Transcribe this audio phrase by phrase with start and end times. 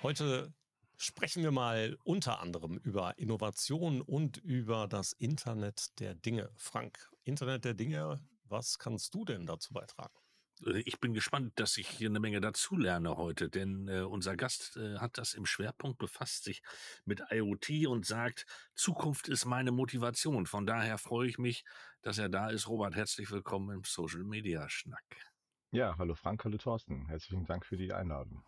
[0.02, 0.52] Heute
[0.98, 6.50] sprechen wir mal unter anderem über Innovation und über das Internet der Dinge.
[6.58, 6.98] Frank,
[7.28, 10.14] Internet der Dinge, was kannst du denn dazu beitragen?
[10.66, 14.78] Äh, ich bin gespannt, dass ich hier eine Menge dazulerne heute, denn äh, unser Gast
[14.78, 16.62] äh, hat das im Schwerpunkt, befasst sich
[17.04, 20.46] mit IoT und sagt, Zukunft ist meine Motivation.
[20.46, 21.66] Von daher freue ich mich,
[22.02, 22.70] dass er da ist.
[22.70, 25.34] Robert, herzlich willkommen im Social Media Schnack.
[25.72, 27.08] Ja, hallo Frank, hallo Thorsten.
[27.08, 28.42] Herzlichen Dank für die Einladung.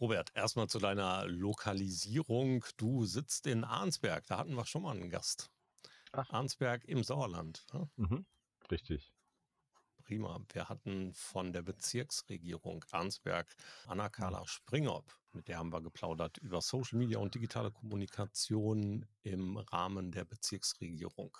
[0.00, 2.64] Robert, erstmal zu deiner Lokalisierung.
[2.78, 5.53] Du sitzt in Arnsberg, da hatten wir schon mal einen Gast.
[6.16, 6.30] Ach.
[6.30, 7.66] Arnsberg im Sauerland.
[7.72, 7.88] Ja?
[7.96, 8.26] Mhm,
[8.70, 9.12] richtig.
[10.04, 10.38] Prima.
[10.52, 13.54] Wir hatten von der Bezirksregierung Arnsberg
[13.86, 20.12] Anna-Carla Springop, mit der haben wir geplaudert über Social Media und digitale Kommunikation im Rahmen
[20.12, 21.36] der Bezirksregierung.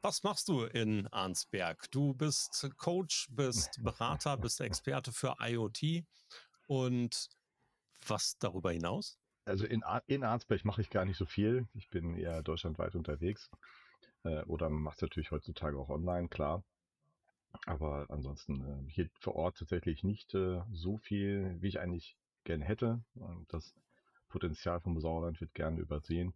[0.00, 1.90] Was machst du in Arnsberg?
[1.90, 6.04] Du bist Coach, bist Berater, bist Experte für IoT
[6.66, 7.28] und
[8.06, 9.18] was darüber hinaus?
[9.44, 11.68] Also in, in Arnsberg mache ich gar nicht so viel.
[11.74, 13.50] Ich bin eher deutschlandweit unterwegs.
[14.24, 16.62] Äh, oder man macht es natürlich heutzutage auch online, klar.
[17.66, 22.64] Aber ansonsten äh, hier vor Ort tatsächlich nicht äh, so viel, wie ich eigentlich gerne
[22.64, 23.02] hätte.
[23.48, 23.74] Das
[24.28, 26.34] Potenzial vom Sauerland wird gerne übersehen.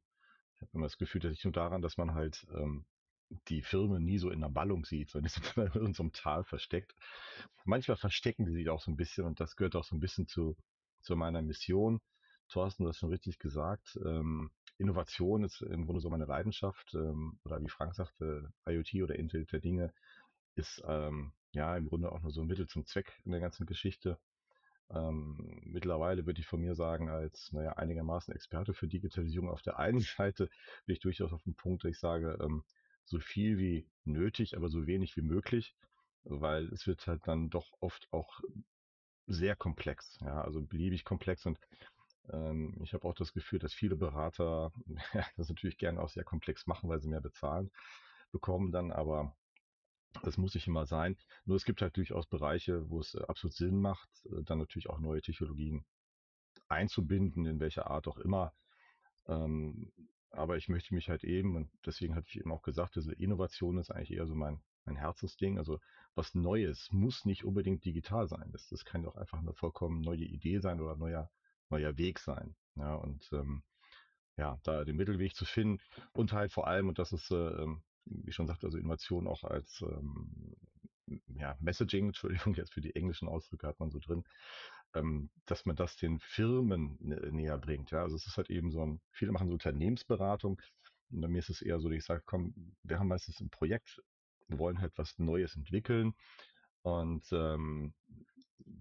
[0.57, 2.85] Ich habe immer das Gefühl, dass ich nur daran, dass man halt ähm,
[3.49, 6.95] die Firmen nie so in der Ballung sieht, sondern die sind in unserem Tal versteckt.
[7.65, 10.27] Manchmal verstecken die sich auch so ein bisschen und das gehört auch so ein bisschen
[10.27, 10.57] zu
[11.05, 12.01] zu meiner Mission.
[12.49, 13.99] Thorsten, du hast schon richtig gesagt.
[14.05, 16.95] Ähm, Innovation ist im Grunde so meine Leidenschaft.
[16.95, 19.93] Ähm, oder wie Frank sagte, IoT oder Internet der Dinge
[20.57, 23.67] ist ähm, ja im Grunde auch nur so ein Mittel zum Zweck in der ganzen
[23.67, 24.19] Geschichte.
[24.91, 29.79] Ähm, mittlerweile würde ich von mir sagen, als naja, einigermaßen Experte für Digitalisierung auf der
[29.79, 30.49] einen Seite
[30.87, 32.65] bin ich durchaus auf dem Punkt, dass ich sage, ähm,
[33.05, 35.75] so viel wie nötig, aber so wenig wie möglich,
[36.25, 38.41] weil es wird halt dann doch oft auch
[39.27, 41.59] sehr komplex, ja, also beliebig komplex und
[42.31, 44.73] ähm, ich habe auch das Gefühl, dass viele Berater
[45.13, 47.71] ja, das natürlich gerne auch sehr komplex machen, weil sie mehr bezahlen,
[48.33, 49.37] bekommen dann, aber
[50.23, 51.17] das muss nicht immer sein.
[51.45, 54.89] Nur es gibt halt durchaus Bereiche, wo es äh, absolut Sinn macht, äh, dann natürlich
[54.89, 55.85] auch neue Technologien
[56.69, 58.55] einzubinden, in welcher Art auch immer.
[59.27, 59.93] Ähm,
[60.31, 63.79] aber ich möchte mich halt eben, und deswegen hatte ich eben auch gesagt, diese Innovation
[63.79, 65.59] ist eigentlich eher so mein, mein Herzensding.
[65.59, 65.81] Also
[66.15, 68.51] was Neues muss nicht unbedingt digital sein.
[68.53, 71.31] Das, das kann doch einfach eine vollkommen neue Idee sein oder neuer,
[71.71, 72.55] neuer Weg sein.
[72.77, 73.63] Ja, und ähm,
[74.37, 75.81] ja, da den Mittelweg zu finden
[76.13, 79.45] und halt vor allem, und das ist, äh, ähm, wie schon sagte, also Innovation auch
[79.45, 80.55] als ähm,
[81.37, 84.25] ja, Messaging, Entschuldigung, jetzt für die englischen Ausdrücke hat man so drin,
[84.95, 87.91] ähm, dass man das den Firmen näher bringt.
[87.91, 90.61] Ja, also es ist halt eben so ein, viele machen so Unternehmensberatung.
[91.11, 93.51] Und bei mir ist es eher so, dass ich sage, komm, wir haben meistens ein
[93.51, 94.03] Projekt,
[94.49, 96.15] wir wollen halt was Neues entwickeln
[96.83, 97.95] und ähm,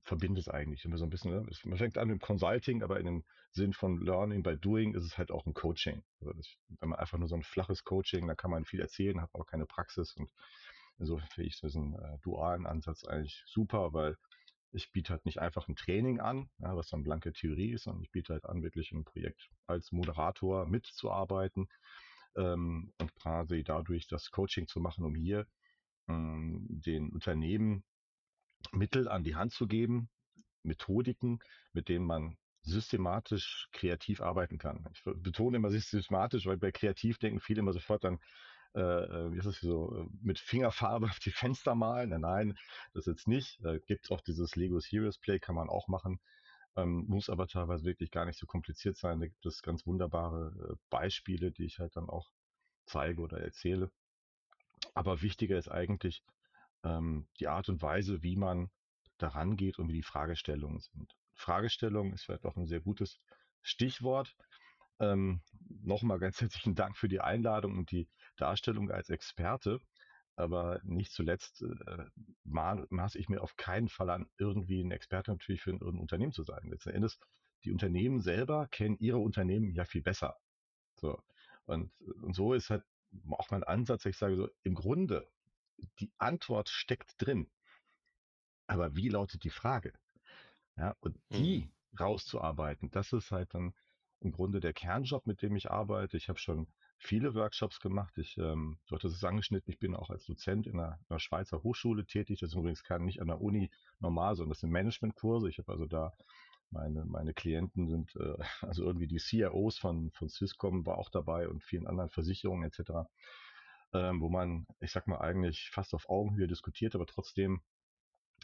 [0.03, 1.31] verbindet es eigentlich immer so ein bisschen.
[1.31, 1.45] Ne?
[1.65, 5.17] Man fängt an mit Consulting, aber in dem Sinn von Learning by Doing ist es
[5.17, 6.03] halt auch ein Coaching.
[6.21, 6.47] Also das,
[6.79, 9.45] wenn man einfach nur so ein flaches Coaching, da kann man viel erzählen, hat aber
[9.45, 10.31] keine Praxis und
[10.99, 14.17] insofern finde ich diesen äh, dualen Ansatz eigentlich super, weil
[14.71, 18.03] ich biete halt nicht einfach ein Training an, ja, was dann blanke Theorie ist, sondern
[18.03, 21.69] ich biete halt an, wirklich ein Projekt als Moderator mitzuarbeiten
[22.35, 25.45] ähm, und quasi dadurch das Coaching zu machen, um hier
[26.07, 27.83] ähm, den Unternehmen
[28.71, 30.09] Mittel an die Hand zu geben,
[30.63, 31.39] Methodiken,
[31.73, 34.85] mit denen man systematisch kreativ arbeiten kann.
[34.93, 38.19] Ich betone immer systematisch, weil bei kreativ denken viele immer sofort dann,
[38.73, 42.09] äh, äh, wie ist es so, äh, mit Fingerfarbe auf die Fenster malen.
[42.09, 42.55] Nein, nein,
[42.93, 43.59] das jetzt nicht.
[43.63, 46.19] Da gibt es auch dieses Lego Serious Play, kann man auch machen.
[46.75, 49.19] Ähm, muss aber teilweise wirklich gar nicht so kompliziert sein.
[49.19, 52.31] Da gibt es ganz wunderbare äh, Beispiele, die ich halt dann auch
[52.85, 53.91] zeige oder erzähle.
[54.93, 56.23] Aber wichtiger ist eigentlich
[56.83, 58.69] ähm, die Art und Weise, wie man
[59.17, 61.15] daran geht und wie die Fragestellungen sind.
[61.33, 63.19] Fragestellung ist vielleicht auch ein sehr gutes
[63.61, 64.35] Stichwort.
[64.99, 65.41] Ähm,
[65.83, 68.07] Nochmal ganz herzlichen Dank für die Einladung und die
[68.37, 69.79] Darstellung als Experte.
[70.35, 72.05] aber nicht zuletzt äh,
[72.43, 76.31] maße ich mir auf keinen Fall an, irgendwie ein Experte natürlich für ein, ein Unternehmen
[76.33, 76.69] zu sein.
[76.69, 77.19] Letzten Endes,
[77.63, 80.37] die Unternehmen selber kennen ihre Unternehmen ja viel besser.
[80.95, 81.21] So.
[81.65, 81.91] Und,
[82.21, 82.83] und so ist halt
[83.29, 85.29] auch mein Ansatz, ich sage so, im Grunde,
[85.99, 87.49] die Antwort steckt drin.
[88.67, 89.93] Aber wie lautet die Frage?
[90.77, 91.97] Ja, und die mhm.
[91.99, 93.73] rauszuarbeiten, das ist halt dann
[94.19, 96.17] im Grunde der Kernjob, mit dem ich arbeite.
[96.17, 98.17] Ich habe schon viele Workshops gemacht.
[98.17, 101.61] Ich, ähm, du hattest es angeschnitten, ich bin auch als Dozent in einer, einer Schweizer
[101.61, 102.39] Hochschule tätig.
[102.39, 103.69] Das ist übrigens kein, nicht an der Uni
[103.99, 105.49] normal, sondern das sind Managementkurse.
[105.49, 106.13] Ich habe also da
[106.71, 111.47] meine, meine Klienten sind, äh, also irgendwie die CROs von, von Swisscom war auch dabei
[111.47, 113.07] und vielen anderen Versicherungen etc.,
[113.93, 117.61] ähm, wo man, ich sag mal, eigentlich fast auf Augenhöhe diskutiert, aber trotzdem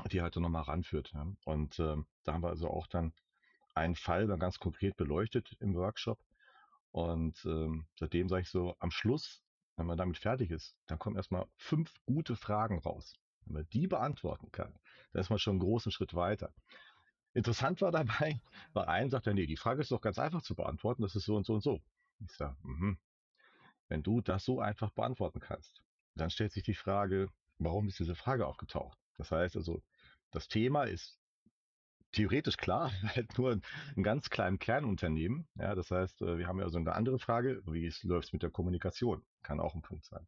[0.07, 1.11] die halt nochmal ranführt.
[1.13, 1.27] Ja.
[1.45, 3.13] Und ähm, da haben wir also auch dann
[3.73, 6.19] einen Fall dann ganz konkret beleuchtet im Workshop.
[6.91, 9.43] Und ähm, seitdem sage ich so, am Schluss,
[9.75, 13.15] wenn man damit fertig ist, dann kommen erstmal fünf gute Fragen raus.
[13.45, 14.73] Wenn man die beantworten kann,
[15.11, 16.53] dann ist man schon einen großen Schritt weiter.
[17.33, 18.41] Interessant war dabei,
[18.73, 21.25] weil ein sagt ja, nee, die Frage ist doch ganz einfach zu beantworten, das ist
[21.25, 21.81] so und so und so.
[22.21, 22.97] Ich sage, mhm.
[23.89, 25.81] Wenn du das so einfach beantworten kannst,
[26.15, 28.97] dann stellt sich die Frage, warum ist diese Frage aufgetaucht?
[29.17, 29.83] Das heißt also,
[30.31, 31.19] das Thema ist
[32.11, 33.59] theoretisch klar, halt nur
[33.95, 35.47] ein ganz kleinen Kernunternehmen.
[35.55, 38.43] Ja, das heißt, äh, wir haben ja so eine andere Frage, wie läuft es mit
[38.43, 39.23] der Kommunikation?
[39.43, 40.25] Kann auch ein Punkt sein.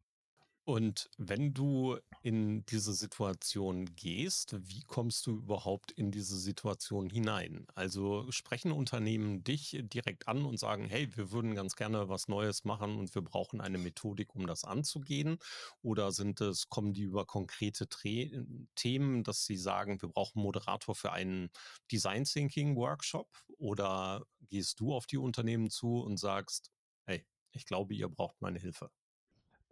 [0.64, 7.66] Und wenn du in diese Situation gehst, wie kommst du überhaupt in diese Situation hinein?
[7.74, 12.62] Also sprechen Unternehmen dich direkt an und sagen, hey, wir würden ganz gerne was Neues
[12.62, 15.38] machen und wir brauchen eine Methodik, um das anzugehen?
[15.82, 20.44] Oder sind es, kommen die über konkrete Tre Themen, dass sie sagen, wir brauchen einen
[20.44, 21.50] Moderator für einen
[21.90, 23.28] Design Thinking Workshop?
[23.58, 26.70] Oder gehst du auf die Unternehmen zu und sagst,
[27.04, 28.92] hey, ich glaube, ihr braucht meine Hilfe?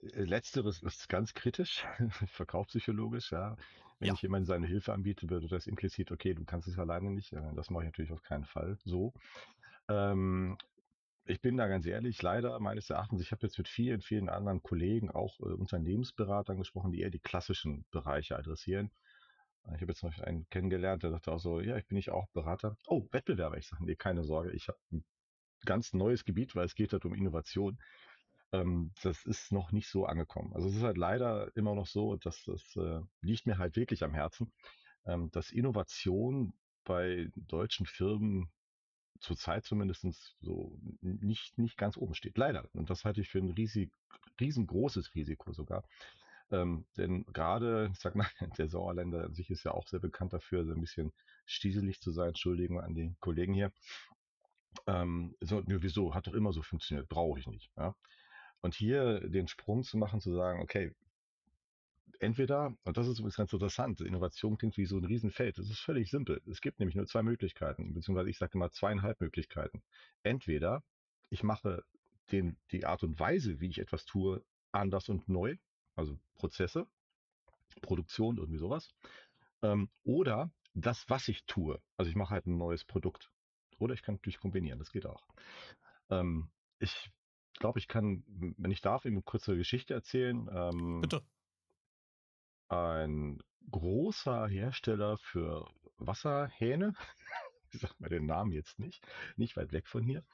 [0.03, 1.85] Äh, letzteres ist ganz kritisch,
[2.27, 3.57] verkaufspsychologisch, ja.
[3.99, 4.15] Wenn ja.
[4.15, 7.33] ich jemandem seine Hilfe anbiete, würde das implizit, okay, du kannst es alleine nicht.
[7.33, 9.13] Äh, das mache ich natürlich auf keinen Fall so.
[9.89, 10.57] Ähm,
[11.27, 14.63] ich bin da ganz ehrlich, leider meines Erachtens, ich habe jetzt mit vielen, vielen anderen
[14.63, 18.91] Kollegen, auch äh, Unternehmensberatern gesprochen, die eher die klassischen Bereiche adressieren.
[19.75, 22.29] Ich habe jetzt noch einen kennengelernt, der sagte auch so, ja, ich bin nicht auch
[22.31, 22.77] Berater.
[22.87, 23.59] Oh, Wettbewerber.
[23.59, 25.05] Ich sage, nee, keine Sorge, ich habe ein
[25.67, 27.79] ganz neues Gebiet, weil es geht halt um Innovation
[28.53, 30.53] ähm, das ist noch nicht so angekommen.
[30.55, 34.03] Also es ist halt leider immer noch so, dass das äh, liegt mir halt wirklich
[34.03, 34.53] am Herzen,
[35.07, 36.53] ähm, dass Innovation
[36.85, 38.51] bei deutschen Firmen
[39.21, 40.07] zurzeit zumindest
[40.41, 42.39] so nicht, nicht ganz oben steht.
[42.39, 42.69] Leider.
[42.73, 43.93] Und das halte ich für ein riesig,
[44.41, 45.85] riesengroßes Risiko sogar.
[46.51, 48.27] Ähm, denn gerade, ich sag mal,
[48.59, 51.13] der Sauerländer an sich ist ja auch sehr bekannt dafür, so ein bisschen
[51.47, 52.29] stieselig zu sein.
[52.29, 53.73] Entschuldigung an die Kollegen hier.
[54.87, 56.15] Ähm, so, wieso?
[56.15, 57.09] Hat doch immer so funktioniert.
[57.09, 57.71] Brauche ich nicht.
[57.77, 57.95] Ja?
[58.63, 60.95] Und hier den Sprung zu machen, zu sagen, okay,
[62.19, 65.59] entweder, und das ist übrigens ganz interessant, Innovation klingt wie so ein Riesenfeld.
[65.59, 66.41] Das ist völlig simpel.
[66.47, 69.83] Es gibt nämlich nur zwei Möglichkeiten, beziehungsweise ich sage immer zweieinhalb Möglichkeiten.
[70.23, 70.83] Entweder
[71.31, 71.85] ich mache
[72.31, 75.57] den, die Art und Weise, wie ich etwas tue, anders und neu,
[75.97, 76.87] also Prozesse,
[77.83, 78.91] Produktion, irgendwie sowas.
[79.63, 81.81] Ähm, oder das, was ich tue.
[81.97, 83.31] Also ich mache halt ein neues Produkt.
[83.79, 85.27] Oder ich kann natürlich kombinieren, das geht auch.
[86.11, 87.11] Ähm, ich
[87.61, 90.49] glaube, ich kann, wenn ich darf, eine kurze Geschichte erzählen.
[90.53, 91.23] Ähm, Bitte.
[92.69, 93.41] Ein
[93.71, 96.95] großer Hersteller für Wasserhähne,
[97.73, 100.25] ich sage mal den Namen jetzt nicht, nicht weit weg von hier.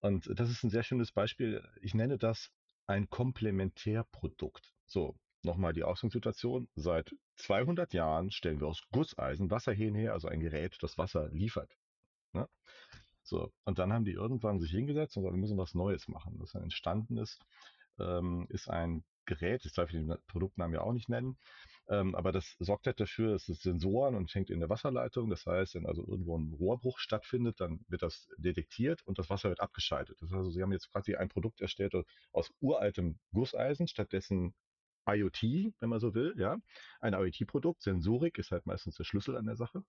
[0.00, 1.62] Und das ist ein sehr schönes Beispiel.
[1.80, 2.50] Ich nenne das
[2.86, 4.72] ein Komplementärprodukt.
[4.86, 6.68] So, nochmal die Ausgangssituation.
[6.74, 11.76] Seit 200 Jahren stellen wir aus Gusseisen Wasserhähne her, also ein Gerät, das Wasser liefert.
[12.32, 12.48] Ne?
[13.22, 16.34] So, und dann haben die irgendwann sich hingesetzt und gesagt, wir müssen was Neues machen.
[16.38, 17.40] Was dann entstanden ist,
[17.98, 21.38] ähm, ist ein Gerät, ich darf den Produktnamen ja auch nicht nennen,
[21.88, 25.30] ähm, aber das sorgt halt dafür, dass es Sensoren und hängt in der Wasserleitung.
[25.30, 29.48] Das heißt, wenn also irgendwo ein Rohrbruch stattfindet, dann wird das detektiert und das Wasser
[29.50, 30.16] wird abgeschaltet.
[30.20, 31.94] Das heißt, also, sie haben jetzt quasi ein Produkt erstellt
[32.32, 34.54] aus uraltem Gusseisen, stattdessen
[35.08, 35.42] IoT,
[35.80, 36.58] wenn man so will, ja.
[37.00, 39.84] Ein IoT-Produkt, Sensorik ist halt meistens der Schlüssel an der Sache.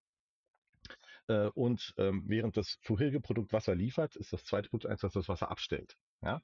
[1.27, 5.13] Äh, und ähm, während das vorherige Produkt Wasser liefert, ist das zweite Produkt eins, das
[5.13, 5.95] das Wasser abstellt.
[6.21, 6.41] Ja?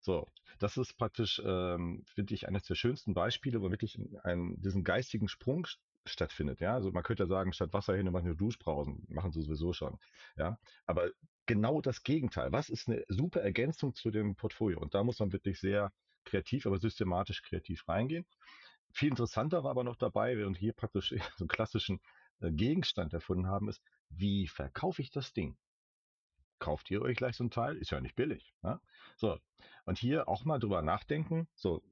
[0.00, 0.28] So,
[0.58, 5.28] das ist praktisch, ähm, finde ich, eines der schönsten Beispiele, wo wirklich ein, diesen geistigen
[5.28, 5.66] Sprung
[6.04, 6.60] stattfindet.
[6.60, 9.98] Ja, also man könnte ja sagen, statt Wasserhähne machen wir Duschbrausen, machen sie sowieso schon.
[10.36, 11.10] Ja, aber
[11.46, 12.52] genau das Gegenteil.
[12.52, 14.78] Was ist eine super Ergänzung zu dem Portfolio?
[14.78, 15.90] Und da muss man wirklich sehr
[16.24, 18.26] kreativ, aber systematisch kreativ reingehen.
[18.92, 22.00] Viel interessanter war aber noch dabei, während hier praktisch so einen klassischen
[22.40, 23.82] äh, Gegenstand erfunden haben, ist,
[24.16, 25.56] wie verkaufe ich das Ding?
[26.58, 27.76] Kauft ihr euch gleich so ein Teil?
[27.76, 28.54] Ist ja nicht billig.
[28.62, 28.80] Ne?
[29.16, 29.38] So,
[29.84, 31.82] und hier auch mal drüber nachdenken, so,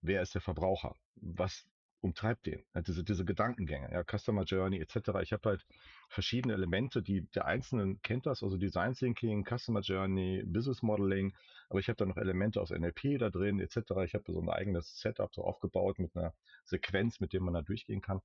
[0.00, 0.96] wer ist der Verbraucher?
[1.16, 1.66] Was
[2.00, 2.64] umtreibt den?
[2.86, 4.96] Diese, diese Gedankengänge, ja, Customer Journey etc.
[5.22, 5.66] Ich habe halt
[6.08, 11.34] verschiedene Elemente, die der Einzelnen kennt das, also Design Thinking, Customer Journey, Business Modeling,
[11.68, 13.76] aber ich habe da noch Elemente aus NLP da drin etc.
[14.04, 16.32] Ich habe so ein eigenes Setup so aufgebaut mit einer
[16.64, 18.20] Sequenz, mit dem man da durchgehen kann.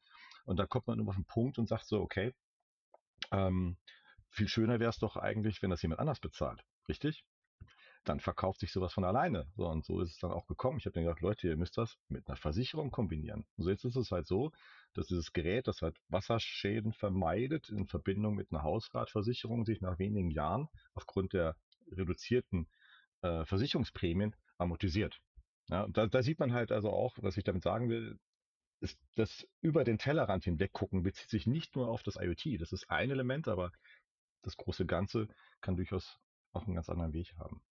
[0.45, 2.33] Und da kommt man immer auf einen Punkt und sagt so, okay,
[3.31, 3.77] ähm,
[4.29, 6.63] viel schöner wäre es doch eigentlich, wenn das jemand anders bezahlt.
[6.88, 7.25] Richtig?
[8.03, 9.47] Dann verkauft sich sowas von alleine.
[9.55, 10.79] So, und so ist es dann auch gekommen.
[10.79, 13.45] Ich habe mir gedacht, Leute, ihr müsst das mit einer Versicherung kombinieren.
[13.57, 14.51] So jetzt ist es halt so,
[14.93, 20.31] dass dieses Gerät, das halt Wasserschäden vermeidet, in Verbindung mit einer Hausratversicherung sich nach wenigen
[20.31, 21.55] Jahren aufgrund der
[21.91, 22.67] reduzierten
[23.21, 25.21] äh, Versicherungsprämien amortisiert.
[25.69, 28.19] Ja, und da, da sieht man halt also auch, was ich damit sagen will,
[28.81, 32.59] ist das über den Tellerrand hinweg gucken bezieht sich nicht nur auf das IoT.
[32.59, 33.71] Das ist ein Element, aber
[34.41, 35.27] das große Ganze
[35.61, 36.19] kann durchaus
[36.51, 37.61] auch einen ganz anderen Weg haben.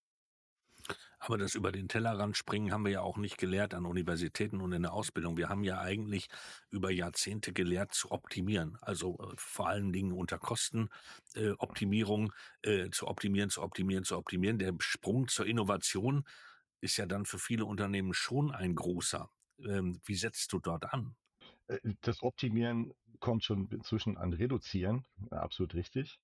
[1.19, 4.73] Aber das über den Tellerrand springen haben wir ja auch nicht gelehrt an Universitäten und
[4.73, 5.37] in der Ausbildung.
[5.37, 6.29] Wir haben ja eigentlich
[6.71, 8.79] über Jahrzehnte gelehrt zu optimieren.
[8.81, 12.33] Also äh, vor allen Dingen unter Kostenoptimierung
[12.65, 14.59] äh, äh, zu optimieren, zu optimieren, zu optimieren.
[14.59, 16.25] Der Sprung zur Innovation
[16.81, 19.31] ist ja dann für viele Unternehmen schon ein großer.
[19.69, 21.15] Ähm, wie setzt du dort an?
[21.67, 26.19] Äh, das Optimieren kommt schon inzwischen an Reduzieren, absolut richtig.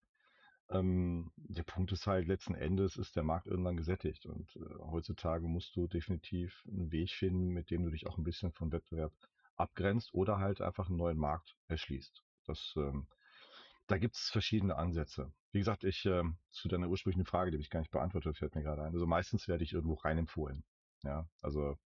[0.69, 5.47] Ähm, der Punkt ist halt, letzten Endes ist der Markt irgendwann gesättigt und äh, heutzutage
[5.47, 9.13] musst du definitiv einen Weg finden, mit dem du dich auch ein bisschen vom Wettbewerb
[9.55, 12.23] abgrenzt oder halt einfach einen neuen Markt erschließt.
[12.47, 13.07] Das, ähm,
[13.87, 15.33] da gibt es verschiedene Ansätze.
[15.53, 18.63] Wie gesagt, ich ähm, zu deiner ursprünglichen Frage, die ich gar nicht beantwortet, fällt mir
[18.63, 18.93] gerade ein.
[18.93, 20.65] Also meistens werde ich irgendwo rein empfohlen.
[21.05, 21.79] Ja, also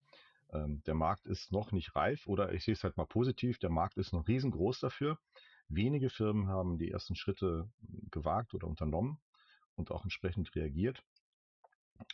[0.51, 3.69] ähm, der Markt ist noch nicht reif oder ich sehe es halt mal positiv, der
[3.69, 5.19] Markt ist noch riesengroß dafür.
[5.67, 7.69] Wenige Firmen haben die ersten Schritte
[8.11, 9.19] gewagt oder unternommen
[9.75, 11.03] und auch entsprechend reagiert.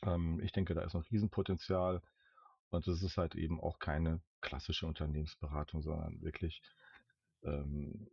[0.04, 2.02] Ähm, ich denke, da ist noch Riesenpotenzial
[2.70, 6.62] und es ist halt eben auch keine klassische Unternehmensberatung, sondern wirklich
[7.44, 8.08] ähm,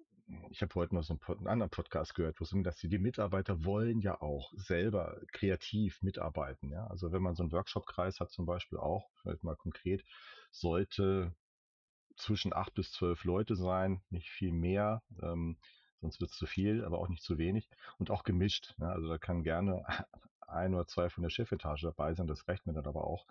[0.50, 2.98] ich habe heute noch so einen, anderen Podcast gehört, wo es um dass die, die
[2.98, 6.70] Mitarbeiter wollen ja auch selber kreativ mitarbeiten.
[6.70, 6.86] Ja?
[6.86, 10.04] Also wenn man so einen Workshop-Kreis hat zum Beispiel auch, vielleicht mal konkret,
[10.50, 11.34] sollte
[12.16, 15.02] zwischen acht bis zwölf Leute sein, nicht viel mehr.
[15.20, 15.58] Ähm,
[16.00, 17.68] sonst wird es zu viel, aber auch nicht zu wenig.
[17.98, 18.74] Und auch gemischt.
[18.78, 18.88] Ne?
[18.88, 19.84] Also da kann gerne
[20.46, 23.26] ein oder zwei von der Chefetage dabei sein, das reicht mir dann aber auch.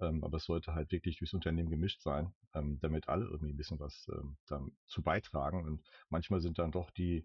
[0.00, 3.56] Ähm, aber es sollte halt wirklich durchs Unternehmen gemischt sein, ähm, damit alle irgendwie ein
[3.56, 5.64] bisschen was ähm, dazu beitragen.
[5.64, 7.24] Und manchmal sind dann doch die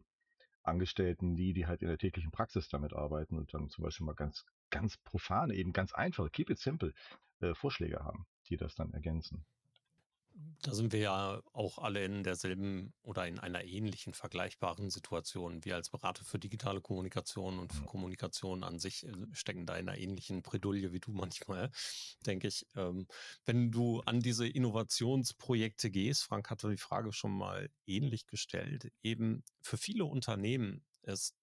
[0.64, 4.16] Angestellten die, die halt in der täglichen Praxis damit arbeiten und dann zum Beispiel mal
[4.16, 6.94] ganz, ganz profane, eben ganz einfache, keep it simple,
[7.40, 9.46] äh, Vorschläge haben, die das dann ergänzen.
[10.62, 15.64] Da sind wir ja auch alle in derselben oder in einer ähnlichen vergleichbaren Situation.
[15.64, 17.86] Wir als Berater für digitale Kommunikation und für.
[17.86, 21.72] Kommunikation an sich äh, stecken da in einer ähnlichen Bredouille wie du manchmal,
[22.26, 22.66] denke ich.
[22.76, 23.08] Ähm,
[23.46, 29.44] wenn du an diese Innovationsprojekte gehst, Frank hatte die Frage schon mal ähnlich gestellt, eben
[29.62, 31.36] für viele Unternehmen ist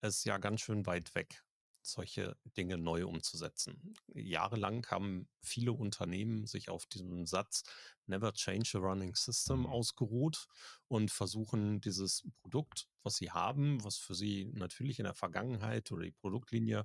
[0.00, 1.42] es ja ganz schön weit weg
[1.82, 3.94] solche Dinge neu umzusetzen.
[4.14, 7.64] Jahrelang haben viele Unternehmen sich auf diesem Satz
[8.06, 9.66] Never Change a Running System mhm.
[9.66, 10.46] ausgeruht
[10.88, 16.04] und versuchen dieses Produkt, was sie haben, was für sie natürlich in der Vergangenheit oder
[16.04, 16.84] die Produktlinie,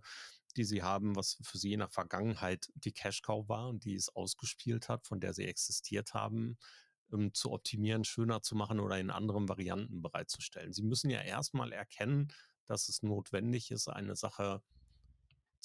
[0.55, 3.95] die sie haben, was für sie in der Vergangenheit die Cash Cow war und die
[3.95, 6.57] es ausgespielt hat, von der sie existiert haben,
[7.09, 10.73] um, zu optimieren, schöner zu machen oder in anderen Varianten bereitzustellen.
[10.73, 12.33] Sie müssen ja erstmal erkennen,
[12.65, 14.61] dass es notwendig ist, eine Sache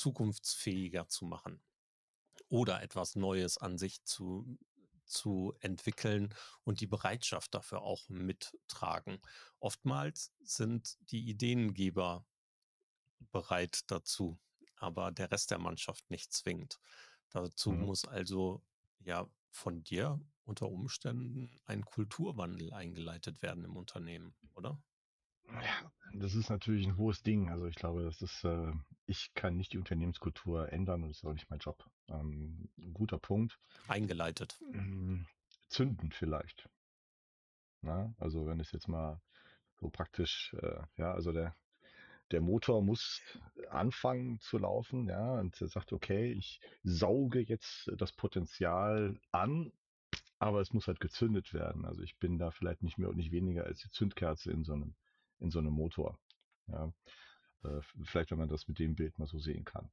[0.02, 1.62] zukunftsfähiger zu machen
[2.48, 4.58] oder etwas Neues an sich zu,
[5.04, 9.20] zu entwickeln und die Bereitschaft dafür auch mittragen.
[9.60, 12.26] Oftmals sind die Ideengeber
[13.30, 14.40] bereit dazu,
[14.76, 16.80] aber der Rest der Mannschaft nicht zwingt.
[17.30, 17.86] Dazu mhm.
[17.86, 18.60] muss also
[19.04, 24.82] ja von dir unter Umständen ein Kulturwandel eingeleitet werden im Unternehmen, oder?
[25.48, 27.50] Ja, das ist natürlich ein hohes Ding.
[27.50, 28.72] Also ich glaube, das ist, äh,
[29.12, 31.84] ich kann nicht die Unternehmenskultur ändern und das ist auch nicht mein Job.
[32.08, 33.58] Ähm, ein guter Punkt.
[33.86, 34.58] Eingeleitet.
[34.72, 35.26] Ähm,
[35.68, 36.68] zünden vielleicht.
[37.82, 39.20] Na, also wenn es jetzt mal
[39.80, 41.54] so praktisch, äh, ja, also der,
[42.30, 43.20] der Motor muss
[43.68, 49.72] anfangen zu laufen, ja, und er sagt, okay, ich sauge jetzt das Potenzial an,
[50.38, 51.84] aber es muss halt gezündet werden.
[51.84, 54.72] Also ich bin da vielleicht nicht mehr und nicht weniger als die Zündkerze in so
[54.72, 54.94] einem
[55.38, 56.18] in so einem Motor.
[56.68, 56.92] Ja.
[57.64, 59.90] Äh, vielleicht, wenn man das mit dem Bild mal so sehen kann.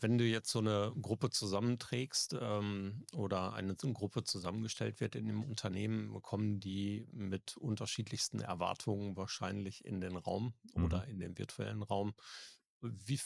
[0.00, 5.44] Wenn du jetzt so eine Gruppe zusammenträgst ähm, oder eine Gruppe zusammengestellt wird in dem
[5.44, 10.84] Unternehmen, kommen die mit unterschiedlichsten Erwartungen wahrscheinlich in den Raum mhm.
[10.84, 12.14] oder in den virtuellen Raum.
[12.80, 13.20] Wie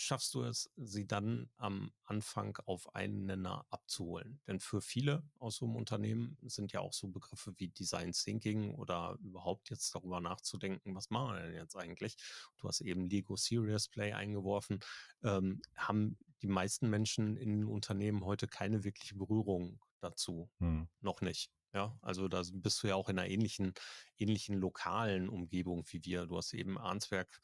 [0.00, 4.40] schaffst du es, sie dann am Anfang auf einen Nenner abzuholen?
[4.46, 8.74] Denn für viele aus so einem Unternehmen sind ja auch so Begriffe wie Design Thinking
[8.74, 12.16] oder überhaupt jetzt darüber nachzudenken, was machen wir denn jetzt eigentlich?
[12.56, 14.80] Du hast eben Lego Serious Play eingeworfen.
[15.22, 20.50] Ähm, haben die meisten Menschen in Unternehmen heute keine wirkliche Berührung dazu?
[20.60, 20.88] Hm.
[21.00, 21.50] Noch nicht.
[21.72, 23.74] Ja, also da bist du ja auch in einer ähnlichen,
[24.16, 26.26] ähnlichen lokalen Umgebung wie wir.
[26.26, 27.40] Du hast eben Arnsberg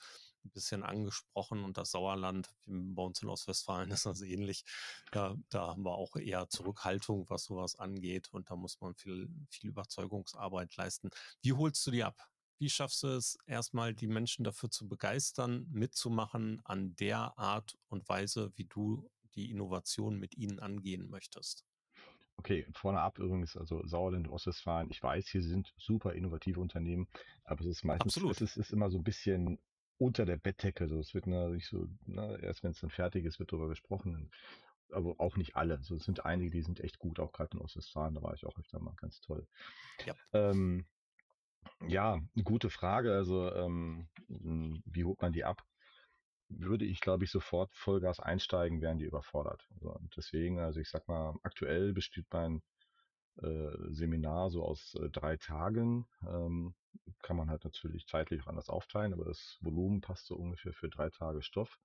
[0.46, 4.64] ein bisschen angesprochen und das Sauerland, bei uns in Ostwestfalen ist das ähnlich.
[5.12, 9.28] Da, da haben wir auch eher Zurückhaltung, was sowas angeht und da muss man viel,
[9.50, 11.10] viel Überzeugungsarbeit leisten.
[11.42, 12.16] Wie holst du die ab?
[12.58, 18.08] Wie schaffst du es erstmal, die Menschen dafür zu begeistern, mitzumachen an der Art und
[18.08, 21.66] Weise, wie du die Innovation mit ihnen angehen möchtest?
[22.38, 27.08] Okay, vorne ab übrigens, also Sauerland, Ostwestfalen, ich weiß, hier sind super innovative Unternehmen,
[27.44, 28.36] aber es ist meistens, Absolut.
[28.36, 29.58] es ist, ist immer so ein bisschen
[29.98, 33.38] unter der Bettdecke, so, es wird nicht so, na, erst wenn es dann fertig ist,
[33.38, 34.30] wird darüber gesprochen,
[34.90, 37.62] aber auch nicht alle, so, es sind einige, die sind echt gut, auch gerade in
[37.62, 39.46] Ostwestfalen, da war ich auch öfter mal, ganz toll.
[40.04, 40.14] Ja.
[40.32, 40.86] Ähm,
[41.86, 45.64] ja, gute Frage, also, ähm, wie holt man die ab?
[46.48, 49.68] würde ich, glaube ich, sofort Vollgas einsteigen, wären die überfordert.
[49.74, 52.62] Also, deswegen, also ich sag mal, aktuell besteht mein
[53.42, 56.06] äh, Seminar so aus äh, drei Tagen.
[56.26, 56.74] Ähm,
[57.26, 60.88] kann man halt natürlich zeitlich auch anders aufteilen, aber das Volumen passt so ungefähr für
[60.88, 61.76] drei Tage Stoff.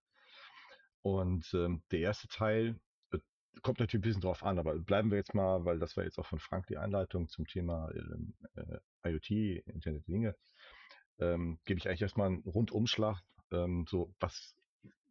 [1.01, 2.79] Und ähm, der erste Teil
[3.11, 3.17] äh,
[3.63, 6.19] kommt natürlich ein bisschen drauf an, aber bleiben wir jetzt mal, weil das war jetzt
[6.19, 9.31] auch von Frank die Einleitung zum Thema ähm, äh, IoT,
[9.65, 10.35] Internet der Dinge.
[11.17, 13.19] Ähm, gebe ich eigentlich erstmal einen Rundumschlag
[13.51, 14.55] ähm, so, was,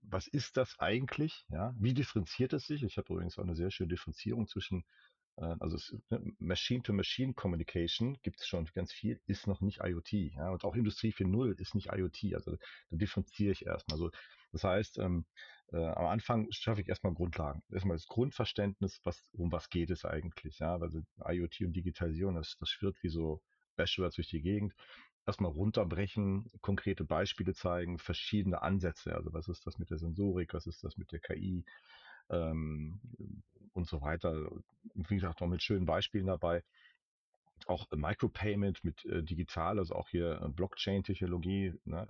[0.03, 1.45] was ist das eigentlich?
[1.49, 2.85] Ja, wie differenziert es sich?
[2.85, 4.85] Ich habe übrigens auch eine sehr schöne Differenzierung zwischen,
[5.37, 5.77] also
[6.11, 10.13] ne, Machine-to-Machine Communication gibt es schon ganz viel, ist noch nicht IoT.
[10.13, 12.35] Ja, und auch Industrie 4.0 ist nicht IoT.
[12.35, 12.57] Also
[12.91, 13.99] da differenziere ich erstmal.
[13.99, 14.11] So,
[14.53, 15.25] das heißt, ähm,
[15.73, 17.63] äh, am Anfang schaffe ich erstmal Grundlagen.
[17.71, 20.59] Erstmal das Grundverständnis, was, um was geht es eigentlich.
[20.59, 23.41] Ja, also IoT und Digitalisierung, das, das schwirrt wie so
[23.77, 24.75] Bashwords durch die Gegend
[25.27, 29.15] erstmal runterbrechen, konkrete Beispiele zeigen, verschiedene Ansätze.
[29.15, 31.65] Also was ist das mit der Sensorik, was ist das mit der KI
[32.31, 33.00] ähm,
[33.73, 34.33] und so weiter.
[34.95, 36.63] Und wie gesagt, noch mit schönen Beispielen dabei.
[37.67, 42.06] Auch Micropayment mit äh, digital, also auch hier äh, Blockchain-Technologie, ne,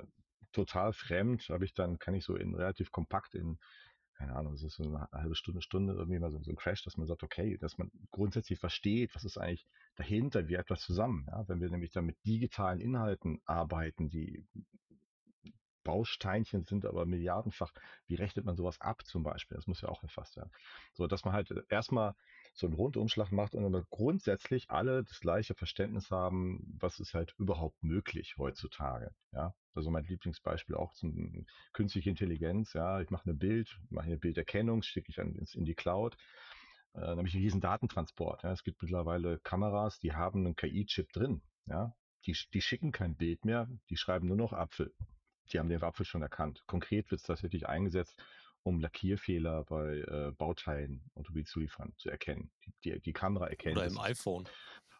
[0.53, 3.59] total fremd, habe ich dann, kann ich so in relativ kompakt in
[4.21, 6.85] keine Ahnung, es ist so eine halbe Stunde, Stunde irgendwie mal so, so ein Crash,
[6.85, 11.25] dass man sagt, okay, dass man grundsätzlich versteht, was ist eigentlich dahinter, wie etwas zusammen.
[11.29, 11.49] Ja?
[11.49, 14.47] Wenn wir nämlich dann mit digitalen Inhalten arbeiten, die
[15.91, 17.73] Bausteinchen sind aber milliardenfach,
[18.07, 19.57] wie rechnet man sowas ab zum Beispiel?
[19.57, 20.53] Das muss ja auch erfasst werden.
[20.93, 22.15] So, dass man halt erstmal
[22.55, 27.35] so einen Rundumschlag macht und aber grundsätzlich alle das gleiche Verständnis haben, was ist halt
[27.39, 29.11] überhaupt möglich heutzutage.
[29.33, 32.73] Ja, also mein Lieblingsbeispiel auch zum künstliche Intelligenz.
[32.73, 36.15] Ja, ich mache eine Bild, mache eine Bilderkennung, schicke ich dann in die Cloud.
[36.95, 38.45] Äh, dann habe ich einen riesen Datentransport.
[38.45, 38.53] Ja.
[38.53, 41.43] Es gibt mittlerweile Kameras, die haben einen KI-Chip drin.
[41.67, 44.95] Ja, die, die schicken kein Bild mehr, die schreiben nur noch Apfel.
[45.53, 46.63] Die haben den Apfel schon erkannt.
[46.67, 48.23] Konkret wird es tatsächlich eingesetzt,
[48.63, 52.51] um Lackierfehler bei äh, Bauteilen Automobilzulieferern zu erkennen.
[52.65, 53.77] Die, die, die Kamera erkennt.
[53.77, 54.49] Oder im iPhone.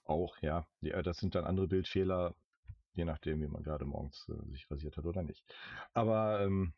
[0.05, 0.67] Auch, ja.
[0.81, 1.03] ja.
[1.03, 2.35] Das sind dann andere Bildfehler,
[2.95, 5.45] je nachdem, wie man gerade morgens äh, sich rasiert hat oder nicht.
[5.93, 6.73] Aber ähm,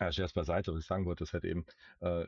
[0.00, 1.66] ja, Scherz beiseite, was ich sagen wollte, ist halt eben,
[2.00, 2.24] äh,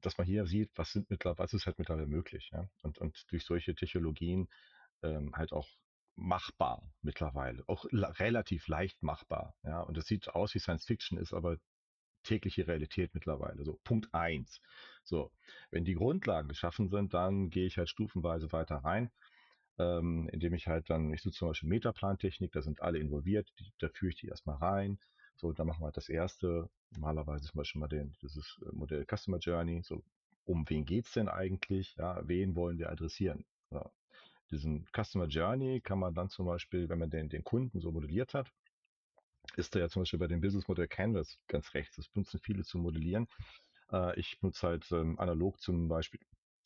[0.00, 2.68] dass man hier sieht, was sind mittlerweile, was ist halt mittlerweile möglich, ja.
[2.82, 4.48] Und, und durch solche Technologien
[5.02, 5.68] ähm, halt auch
[6.16, 9.82] machbar mittlerweile, auch relativ leicht machbar, ja.
[9.82, 11.58] Und es sieht aus wie Science Fiction, ist aber
[12.22, 13.64] tägliche Realität mittlerweile.
[13.64, 14.60] So, Punkt eins.
[15.04, 15.30] So,
[15.70, 19.10] wenn die Grundlagen geschaffen sind, dann gehe ich halt stufenweise weiter rein,
[19.78, 23.72] ähm, indem ich halt dann, ich suche zum Beispiel Metaplantechnik, da sind alle involviert, die,
[23.78, 24.98] da führe ich die erstmal rein.
[25.36, 29.06] So, dann machen wir halt das erste, normalerweise zum Beispiel mal den, dieses äh, Modell
[29.06, 30.02] Customer Journey, so,
[30.44, 31.96] um wen geht's denn eigentlich?
[31.96, 33.44] Ja, wen wollen wir adressieren?
[33.70, 33.90] So.
[34.50, 38.34] Diesen Customer Journey kann man dann zum Beispiel, wenn man den, den Kunden so modelliert
[38.34, 38.52] hat,
[39.56, 41.96] ist da ja zum Beispiel bei dem Business Modell Canvas ganz rechts.
[41.96, 43.26] Das benutzen viele zum Modellieren.
[43.90, 46.20] Äh, ich nutze halt ähm, analog zum Beispiel,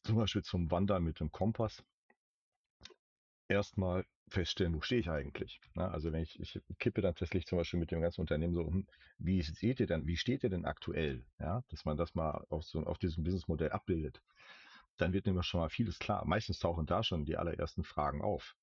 [0.04, 1.82] zum Beispiel zum Wandern mit dem Kompass.
[3.48, 5.60] Erstmal feststellen, wo stehe ich eigentlich?
[5.74, 8.64] Na, also wenn ich, ich kippe dann tatsächlich zum Beispiel mit dem ganzen Unternehmen so,
[8.66, 8.86] hm,
[9.18, 11.26] wie seht ihr denn, wie steht ihr denn aktuell?
[11.40, 14.22] Ja, dass man das mal auf, so, auf diesem Businessmodell abbildet.
[14.96, 16.24] Dann wird nämlich schon mal vieles klar.
[16.26, 18.54] Meistens tauchen da schon die allerersten Fragen auf.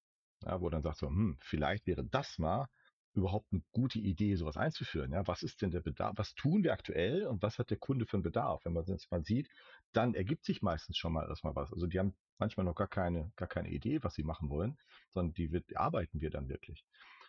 [0.43, 2.67] Ja, wo dann sagt so, hm, vielleicht wäre das mal
[3.13, 5.11] überhaupt eine gute Idee, sowas einzuführen?
[5.11, 6.13] Ja, was ist denn der Bedarf?
[6.17, 8.63] Was tun wir aktuell und was hat der Kunde für einen Bedarf?
[8.63, 9.49] Wenn man das mal sieht,
[9.91, 11.73] dann ergibt sich meistens schon mal erstmal was.
[11.73, 14.77] Also die haben manchmal noch gar keine, gar keine Idee, was sie machen wollen,
[15.09, 16.85] sondern die wird, arbeiten wir dann wirklich.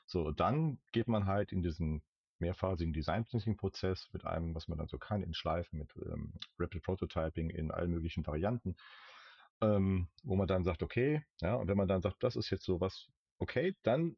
[0.06, 2.02] So, dann geht man halt in diesen
[2.40, 6.32] mehrphasigen Design Thinking Prozess mit einem, was man dann so kann, in Schleifen mit ähm,
[6.58, 8.76] Rapid Prototyping in allen möglichen Varianten,
[9.60, 12.64] ähm, wo man dann sagt, okay, ja, und wenn man dann sagt, das ist jetzt
[12.64, 14.16] so was, okay, dann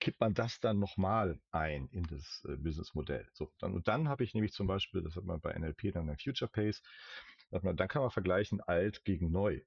[0.00, 3.28] kippt man das dann nochmal ein in das äh, Businessmodell.
[3.32, 6.08] So, dann, und dann habe ich nämlich zum Beispiel, das hat man bei NLP dann
[6.08, 6.82] in Future Pace,
[7.62, 9.60] man, dann kann man vergleichen alt gegen neu.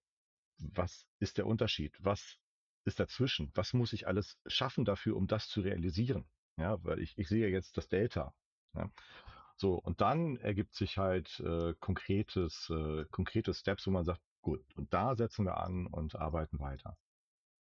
[0.60, 1.96] Was ist der Unterschied?
[2.00, 2.38] Was
[2.84, 3.52] ist dazwischen?
[3.54, 6.26] Was muss ich alles schaffen dafür, um das zu realisieren?
[6.58, 8.34] Ja, weil ich, ich sehe jetzt das Delta.
[8.74, 8.90] Ja.
[9.56, 14.64] So, und dann ergibt sich halt äh, konkretes, äh, konkrete Steps, wo man sagt, gut,
[14.76, 16.98] und da setzen wir an und arbeiten weiter.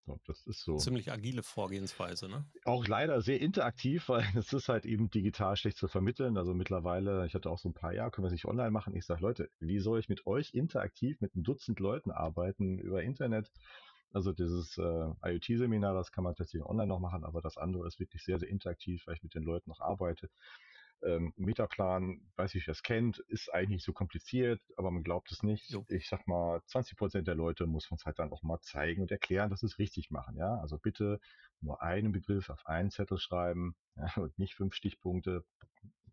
[0.07, 0.77] So, das ist so.
[0.77, 2.45] Ziemlich agile Vorgehensweise, ne?
[2.65, 6.37] Auch leider sehr interaktiv, weil es ist halt eben digital schlecht zu vermitteln.
[6.37, 8.95] Also mittlerweile, ich hatte auch so ein paar Jahre, können wir es nicht online machen.
[8.95, 13.03] Ich sage, Leute, wie soll ich mit euch interaktiv mit einem Dutzend Leuten arbeiten über
[13.03, 13.51] Internet?
[14.17, 18.01] Also dieses äh, IoT-Seminar, das kann man tatsächlich online noch machen, aber das andere ist
[18.01, 20.31] wirklich sehr, sehr interaktiv, weil ich mit den Leuten noch arbeite.
[21.03, 25.31] Ähm, Metaplan, weiß ich, wer es kennt, ist eigentlich nicht so kompliziert, aber man glaubt
[25.33, 25.69] es nicht.
[25.69, 25.85] Jo.
[25.91, 29.03] Ich sag mal, 20 Prozent der Leute muss man es halt dann auch mal zeigen
[29.03, 30.39] und erklären, dass sie es richtig machen.
[30.39, 31.21] Ja, also bitte
[31.61, 35.45] nur einen Begriff auf einen Zettel schreiben ja, und nicht fünf Stichpunkte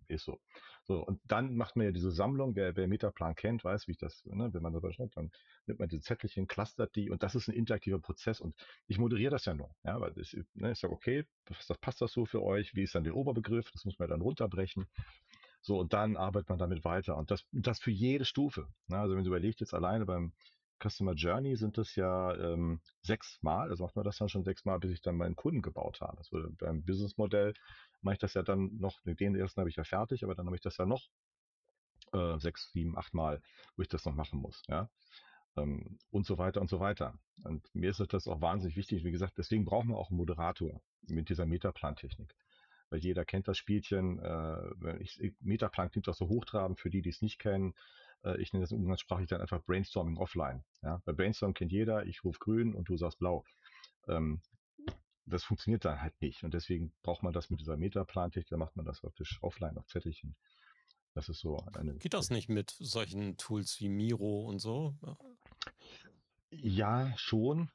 [0.08, 0.40] ist so.
[0.84, 3.98] So, und dann macht man ja diese Sammlung, wer, wer Metaplan kennt, weiß, wie ich
[3.98, 5.32] das, ne, wenn man darüber schreibt, dann
[5.66, 8.56] nimmt man diese Zettelchen, clustert die und das ist ein interaktiver Prozess und
[8.88, 12.02] ich moderiere das ja nur, ja, weil ich, ne, ich sage, okay, das, das passt
[12.02, 14.88] das so für euch, wie ist dann der Oberbegriff, das muss man dann runterbrechen.
[15.62, 18.68] So, und dann arbeitet man damit weiter und das, das für jede Stufe.
[18.88, 20.34] Ne, also wenn du überlegst jetzt alleine beim
[20.84, 24.92] Customer Journey sind das ja ähm, sechsmal, also macht man das dann schon sechsmal, bis
[24.92, 26.18] ich dann meinen Kunden gebaut habe.
[26.18, 27.54] Das würde beim Businessmodell
[28.04, 30.56] mache ich das ja dann noch, den ersten habe ich ja fertig, aber dann habe
[30.56, 31.10] ich das ja noch
[32.14, 33.42] äh, sechs, sieben, acht Mal,
[33.76, 34.90] wo ich das noch machen muss, ja.
[35.56, 37.18] Ähm, und so weiter und so weiter.
[37.44, 40.82] Und mir ist das auch wahnsinnig wichtig, wie gesagt, deswegen brauchen wir auch einen Moderator
[41.08, 42.36] mit dieser Metaplan-Technik.
[42.90, 47.10] Weil jeder kennt das Spielchen, äh, ich, Metaplan klingt auch so hochtrabend für die, die
[47.10, 47.74] es nicht kennen.
[48.24, 50.64] Äh, ich nenne das umgangssprachlich dann einfach Brainstorming offline.
[50.82, 51.02] Ja?
[51.06, 53.44] Bei Brainstorm kennt jeder, ich rufe grün und du sagst blau.
[54.08, 54.42] Ähm,
[55.26, 56.44] das funktioniert dann halt nicht.
[56.44, 59.88] Und deswegen braucht man das mit dieser Metaplan-Technik, da macht man das praktisch offline auf
[59.88, 60.36] Zettelchen.
[61.14, 61.96] Das ist so eine.
[61.96, 64.96] Geht das nicht mit solchen Tools wie Miro und so?
[66.50, 67.70] Ja, schon.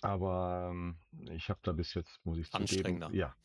[0.00, 0.98] Aber ähm,
[1.30, 3.06] ich habe da bis jetzt, muss ich Anstrengender.
[3.06, 3.36] zugeben, ja,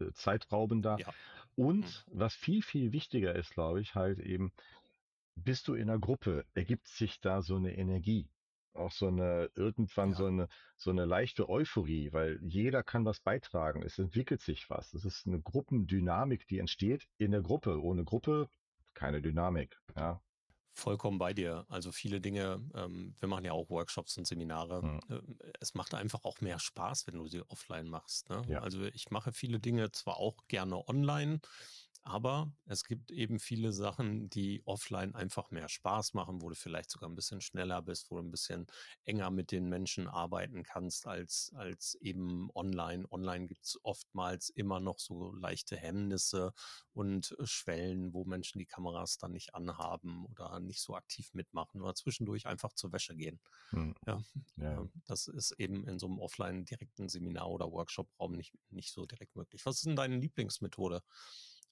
[0.00, 0.96] äh, zeitraubender.
[0.98, 1.12] Ja.
[1.56, 2.18] Und hm.
[2.18, 4.52] was viel, viel wichtiger ist, glaube ich, halt eben,
[5.36, 8.28] bist du in einer Gruppe, ergibt sich da so eine Energie
[8.74, 10.16] auch so eine, irgendwann ja.
[10.16, 13.82] so eine, so eine leichte Euphorie, weil jeder kann was beitragen.
[13.82, 14.94] Es entwickelt sich was.
[14.94, 17.82] Es ist eine Gruppendynamik, die entsteht in der Gruppe.
[17.82, 18.48] Ohne Gruppe
[18.94, 20.20] keine Dynamik, ja.
[20.76, 21.66] Vollkommen bei dir.
[21.68, 24.82] Also viele Dinge, ähm, wir machen ja auch Workshops und Seminare.
[24.82, 25.00] Mhm.
[25.08, 28.28] Äh, es macht einfach auch mehr Spaß, wenn du sie offline machst.
[28.28, 28.42] Ne?
[28.48, 28.58] Ja.
[28.60, 31.40] Also ich mache viele Dinge zwar auch gerne online,
[32.04, 36.90] aber es gibt eben viele Sachen, die offline einfach mehr Spaß machen, wo du vielleicht
[36.90, 38.66] sogar ein bisschen schneller bist, wo du ein bisschen
[39.04, 43.10] enger mit den Menschen arbeiten kannst als, als eben online.
[43.10, 46.52] Online gibt es oftmals immer noch so leichte Hemmnisse
[46.92, 51.94] und Schwellen, wo Menschen die Kameras dann nicht anhaben oder nicht so aktiv mitmachen oder
[51.94, 53.40] zwischendurch einfach zur Wäsche gehen.
[53.70, 53.94] Hm.
[54.06, 54.22] Ja,
[54.56, 54.78] ja.
[54.78, 59.06] Ähm, das ist eben in so einem offline direkten Seminar oder Workshop-Raum nicht, nicht so
[59.06, 59.64] direkt möglich.
[59.64, 61.02] Was ist denn deine Lieblingsmethode?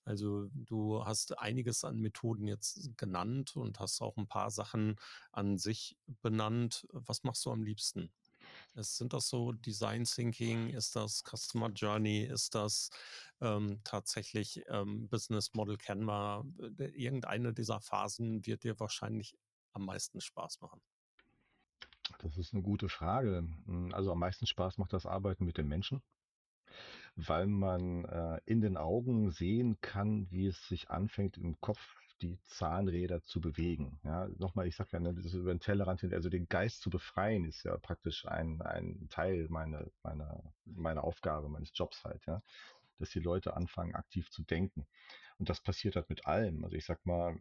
[0.04, 4.96] Also du hast einiges an Methoden jetzt genannt und hast auch ein paar Sachen
[5.30, 6.86] an sich benannt.
[6.92, 8.10] Was machst du am liebsten?
[8.74, 10.70] Sind das so Design Thinking?
[10.70, 12.24] Ist das Customer Journey?
[12.24, 12.90] Ist das
[13.40, 16.44] ähm, tatsächlich ähm, Business Model Canva?
[16.78, 19.36] Äh, irgendeine dieser Phasen wird dir wahrscheinlich
[19.72, 20.80] am meisten Spaß machen.
[22.18, 23.48] Das ist eine gute Frage.
[23.66, 26.02] Hm, also am meisten Spaß macht das Arbeiten mit den Menschen
[27.16, 32.40] weil man äh, in den Augen sehen kann, wie es sich anfängt im Kopf die
[32.44, 33.98] Zahnräder zu bewegen.
[34.05, 36.88] Ja, nochmal, ich sage ja, ne, das über den Tellerrand hin, also den Geist zu
[36.88, 42.42] befreien, ist ja praktisch ein, ein Teil meiner, meiner, meiner Aufgabe, meines Jobs halt, ja.
[42.98, 44.87] Dass die Leute anfangen, aktiv zu denken.
[45.38, 46.62] Und das passiert halt mit allem.
[46.64, 47.37] Also ich sag mal,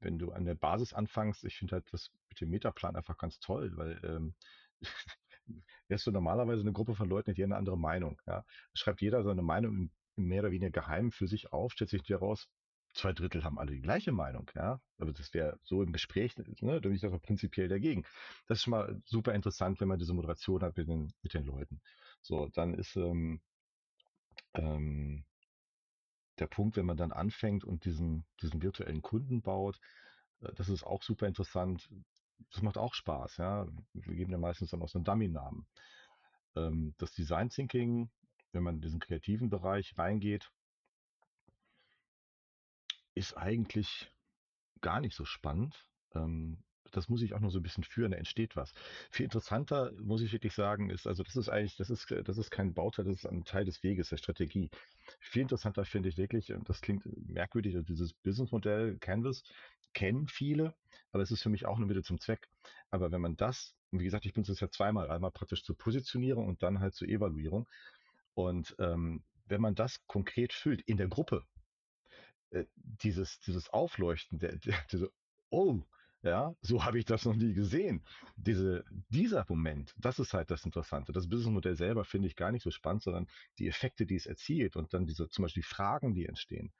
[0.00, 3.40] wenn du an der Basis anfängst, ich finde halt das mit dem Metaplan einfach ganz
[3.40, 4.34] toll, weil ähm,
[5.88, 8.20] wärst du normalerweise eine Gruppe von Leuten, die eine andere Meinung.
[8.26, 8.44] Ja.
[8.74, 12.48] Schreibt jeder seine Meinung mehr oder weniger geheim für sich auf, stellt sich heraus,
[12.94, 14.80] zwei Drittel haben alle die gleiche Meinung, ja.
[14.98, 18.04] Also das wäre so im Gespräch, ne, da bin ich aber prinzipiell dagegen.
[18.46, 21.44] Das ist schon mal super interessant, wenn man diese Moderation hat mit den, mit den
[21.44, 21.80] Leuten.
[22.22, 23.40] So, dann ist ähm,
[24.54, 25.24] ähm,
[26.38, 29.78] der Punkt, wenn man dann anfängt und diesen, diesen virtuellen Kunden baut,
[30.40, 31.88] äh, das ist auch super interessant
[32.50, 33.66] das macht auch Spaß, ja.
[33.92, 35.66] Wir geben ja meistens dann auch so einen Dummy-Namen.
[36.56, 38.10] Ähm, das Design Thinking,
[38.52, 40.50] wenn man in diesen kreativen Bereich reingeht,
[43.14, 44.12] ist eigentlich
[44.80, 45.86] gar nicht so spannend.
[46.14, 48.72] Ähm, das muss ich auch noch so ein bisschen führen, da entsteht was.
[49.10, 52.50] Viel interessanter, muss ich wirklich sagen, ist, also das ist eigentlich, das ist, das ist
[52.50, 54.70] kein Bauteil, das ist ein Teil des Weges, der Strategie.
[55.20, 59.42] Viel interessanter finde ich wirklich, und das klingt merkwürdig, dieses Businessmodell Canvas
[59.92, 60.74] kennen viele,
[61.12, 62.48] aber es ist für mich auch eine Mittel zum Zweck.
[62.90, 65.78] Aber wenn man das, und wie gesagt, ich benutze es ja zweimal, einmal praktisch zur
[65.78, 67.68] Positionierung und dann halt zur Evaluierung.
[68.34, 71.44] Und ähm, wenn man das konkret füllt in der Gruppe,
[72.50, 75.12] äh, dieses, dieses Aufleuchten, der, der, diese,
[75.50, 75.82] oh,
[76.24, 78.02] ja, so habe ich das noch nie gesehen.
[78.36, 81.12] Diese, dieser Moment, das ist halt das Interessante.
[81.12, 83.26] Das Businessmodell selber finde ich gar nicht so spannend, sondern
[83.58, 86.72] die Effekte, die es erzielt und dann diese, zum Beispiel die Fragen, die entstehen.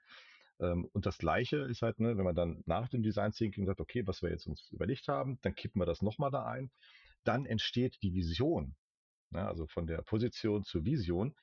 [0.59, 3.81] Ähm, und das Gleiche ist halt, ne, wenn man dann nach dem Design Thinking sagt,
[3.81, 6.71] okay, was wir jetzt uns überlegt haben, dann kippen wir das nochmal da ein.
[7.23, 8.75] Dann entsteht die Vision.
[9.31, 11.35] Ja, also von der Position zur Vision.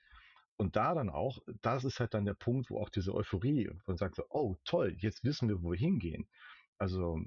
[0.57, 3.87] Und da dann auch, das ist halt dann der Punkt, wo auch diese Euphorie und
[3.87, 6.27] man sagt so, oh toll, jetzt wissen wir, wo wir hingehen.
[6.79, 7.21] Also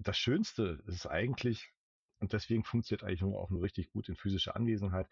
[0.00, 1.70] das Schönste ist eigentlich,
[2.20, 5.08] und deswegen funktioniert eigentlich nur auch nur richtig gut in physischer Anwesenheit,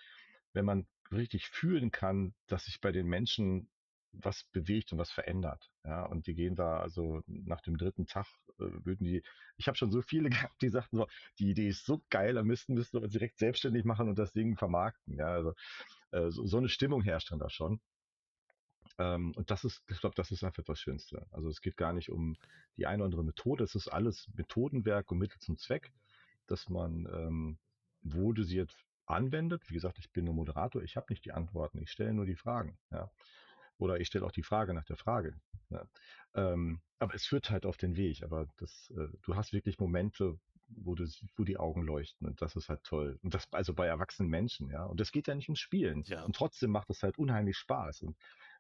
[0.53, 3.71] wenn man richtig fühlen kann, dass sich bei den Menschen
[4.13, 5.71] was bewegt und was verändert.
[5.85, 8.27] Ja, und die gehen da also nach dem dritten Tag
[8.59, 9.23] äh, würden die,
[9.57, 11.07] ich habe schon so viele gehabt, die sagten so,
[11.39, 15.17] die Idee ist so geil, da müssten wir direkt selbstständig machen und das Ding vermarkten.
[15.17, 15.55] Ja, also
[16.13, 17.81] äh, so, so eine Stimmung herrscht dann da schon.
[18.99, 21.27] Ähm, und das ist, ich glaube, das ist einfach das Schönste.
[21.31, 22.37] Also es geht gar nicht um
[22.77, 25.93] die eine oder andere Methode, es ist alles Methodenwerk und Mittel zum Zweck,
[26.47, 27.59] dass man, ähm,
[28.03, 31.33] wo du sie jetzt anwendet, wie gesagt, ich bin nur Moderator, ich habe nicht die
[31.33, 32.79] Antworten, ich stelle nur die Fragen.
[32.91, 33.11] Ja.
[33.79, 35.41] Oder ich stelle auch die Frage nach der Frage.
[35.71, 35.87] Ja.
[36.35, 38.23] Ähm, aber es führt halt auf den Weg.
[38.25, 41.07] Aber das, äh, du hast wirklich Momente, wo, du,
[41.37, 43.19] wo die Augen leuchten und das ist halt toll.
[43.23, 44.85] Und das also bei erwachsenen Menschen, ja.
[44.85, 46.03] Und das geht ja nicht ums Spielen.
[46.07, 46.25] Ja.
[46.25, 48.03] Und trotzdem macht es halt unheimlich Spaß.
[48.03, 48.17] Und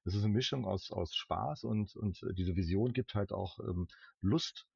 [0.08, 3.58] es ist eine Mischung aus, aus Spaß und, und äh, diese Vision gibt halt auch
[3.60, 3.88] ähm,
[4.20, 4.66] Lust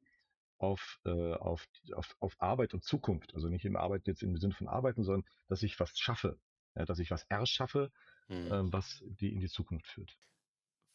[0.58, 3.34] auf, äh, auf, auf, auf Arbeit und Zukunft.
[3.34, 6.38] Also nicht im Arbeiten jetzt im Sinne von Arbeiten, sondern dass ich was schaffe,
[6.76, 7.90] ja, dass ich was erschaffe,
[8.28, 8.52] mhm.
[8.52, 10.16] ähm, was die in die Zukunft führt.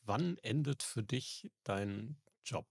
[0.04, 2.68] Wann endet für dich dein Job?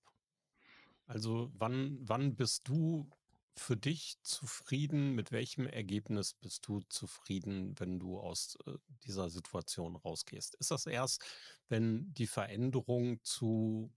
[1.04, 3.10] Also wann, wann bist du
[3.56, 5.14] für dich zufrieden?
[5.14, 8.72] Mit welchem Ergebnis bist du zufrieden, wenn du aus äh,
[9.06, 10.54] dieser Situation rausgehst?
[10.56, 11.24] Ist das erst,
[11.68, 13.92] wenn die Veränderung zu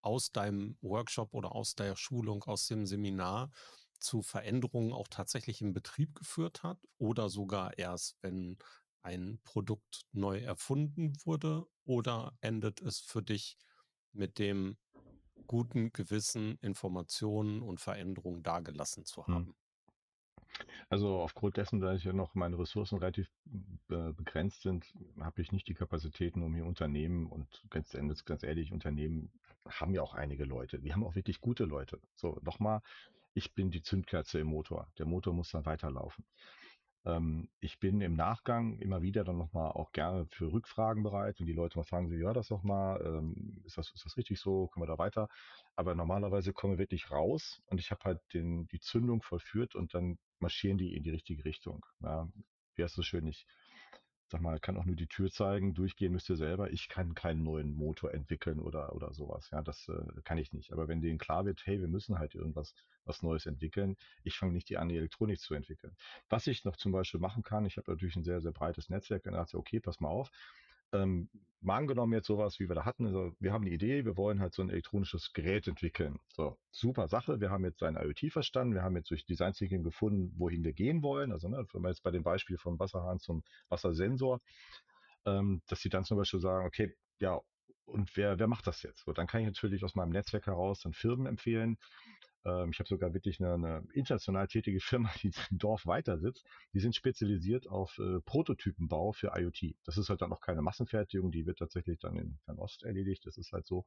[0.00, 3.50] aus deinem Workshop oder aus der Schulung, aus dem Seminar
[3.98, 8.58] zu Veränderungen auch tatsächlich im Betrieb geführt hat oder sogar erst, wenn
[9.02, 13.56] ein Produkt neu erfunden wurde oder endet es für dich
[14.12, 14.76] mit dem
[15.48, 19.34] guten Gewissen Informationen und Veränderungen dagelassen zu hm.
[19.34, 19.56] haben?
[20.88, 23.30] Also aufgrund dessen, dass ja noch meine Ressourcen relativ
[23.90, 24.86] äh, begrenzt sind,
[25.20, 27.92] habe ich nicht die Kapazitäten, um hier Unternehmen und ganz,
[28.24, 29.30] ganz ehrlich, Unternehmen
[29.68, 30.78] haben ja auch einige Leute.
[30.78, 32.00] Die haben auch wirklich gute Leute.
[32.14, 32.80] So, nochmal,
[33.34, 34.90] ich bin die Zündkerze im Motor.
[34.98, 36.24] Der Motor muss dann weiterlaufen.
[37.08, 41.46] Ähm, ich bin im Nachgang immer wieder dann nochmal auch gerne für Rückfragen bereit, wenn
[41.46, 44.38] die Leute mal fragen, so, ja, das doch mal, ähm, ist, das, ist das richtig
[44.40, 45.28] so, können wir da weiter?
[45.74, 49.94] Aber normalerweise kommen wir wirklich raus und ich habe halt den, die Zündung vollführt und
[49.94, 51.84] dann marschieren die in die richtige Richtung.
[52.00, 52.28] Ja,
[52.74, 53.46] wie heißt so schön, ich
[54.30, 56.70] sag mal, kann auch nur die Tür zeigen, durchgehen müsst ihr selber.
[56.70, 59.50] Ich kann keinen neuen Motor entwickeln oder, oder sowas.
[59.50, 60.72] Ja, das äh, kann ich nicht.
[60.72, 64.52] Aber wenn denen klar wird, hey, wir müssen halt irgendwas was Neues entwickeln, ich fange
[64.52, 65.96] nicht die an, die Elektronik zu entwickeln.
[66.28, 69.24] Was ich noch zum Beispiel machen kann, ich habe natürlich ein sehr, sehr breites Netzwerk
[69.26, 70.30] und dachte, okay, pass mal auf,
[70.92, 71.28] ähm,
[71.60, 74.40] mal angenommen jetzt sowas, wie wir da hatten, also wir haben eine Idee, wir wollen
[74.40, 76.18] halt so ein elektronisches Gerät entwickeln.
[76.28, 79.82] So, super Sache, wir haben jetzt ein IoT verstanden, wir haben jetzt durch Design Thinking
[79.82, 81.32] gefunden, wohin wir gehen wollen.
[81.32, 84.40] Also, ne, wenn wir jetzt bei dem Beispiel vom Wasserhahn zum Wassersensor,
[85.26, 87.40] ähm, dass sie dann zum Beispiel sagen, okay, ja,
[87.86, 89.04] und wer, wer macht das jetzt?
[89.04, 91.78] So, dann kann ich natürlich aus meinem Netzwerk heraus dann Firmen empfehlen,
[92.48, 96.44] ähm, ich habe sogar wirklich eine, eine, international tätige Firma, die im Dorf weiter sitzt.
[96.72, 99.76] Die sind spezialisiert auf äh, Prototypenbau für IoT.
[99.84, 103.26] Das ist halt dann noch keine Massenfertigung, die wird tatsächlich dann in Fernost erledigt.
[103.26, 103.84] Das ist halt so.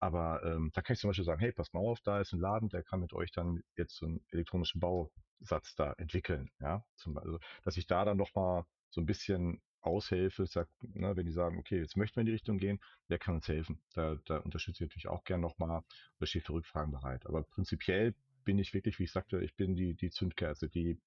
[0.00, 2.40] Aber ähm, da kann ich zum Beispiel sagen, hey, pass mal auf, da ist ein
[2.40, 6.50] Laden, der kann mit euch dann jetzt so einen elektronischen Bausatz da entwickeln.
[6.60, 11.16] Ja, zum, also, dass ich da dann noch mal so ein bisschen aushelfe, sag, ne,
[11.16, 13.80] wenn die sagen, okay, jetzt möchten wir in die Richtung gehen, wer kann uns helfen?
[13.94, 15.82] Da, da unterstütze ich natürlich auch gern nochmal
[16.18, 17.26] oder stehe für Rückfragen bereit.
[17.26, 18.14] Aber prinzipiell
[18.44, 21.00] bin ich wirklich, wie ich sagte, ich bin die, die Zündkerze, die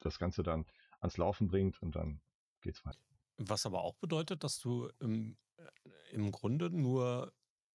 [0.00, 0.64] das Ganze dann
[1.00, 2.20] ans Laufen bringt und dann
[2.60, 3.00] geht's weiter.
[3.36, 5.64] Was aber auch bedeutet, dass du im, äh,
[6.12, 7.32] im Grunde nur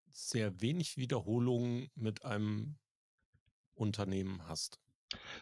[0.10, 2.78] sehr wenig Wiederholungen mit einem
[3.74, 4.80] Unternehmen hast.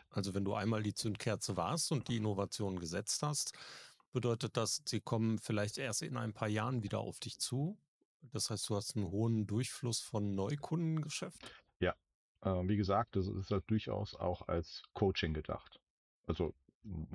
[0.09, 3.53] Also wenn du einmal die Zündkerze warst und die Innovation gesetzt hast,
[4.11, 7.77] bedeutet das, sie kommen vielleicht erst in ein paar Jahren wieder auf dich zu
[8.33, 11.55] Das heißt, du hast einen hohen Durchfluss von Neukundengeschäft?
[11.79, 11.95] Ja,
[12.41, 15.81] äh, wie gesagt, das ist halt durchaus auch als Coaching gedacht.
[16.27, 16.53] Also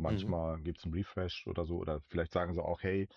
[0.06, 0.36] Mhm.
[0.36, 3.08] manchmal gibt es einen Refresh oder so, oder vielleicht sagen sie auch, hey,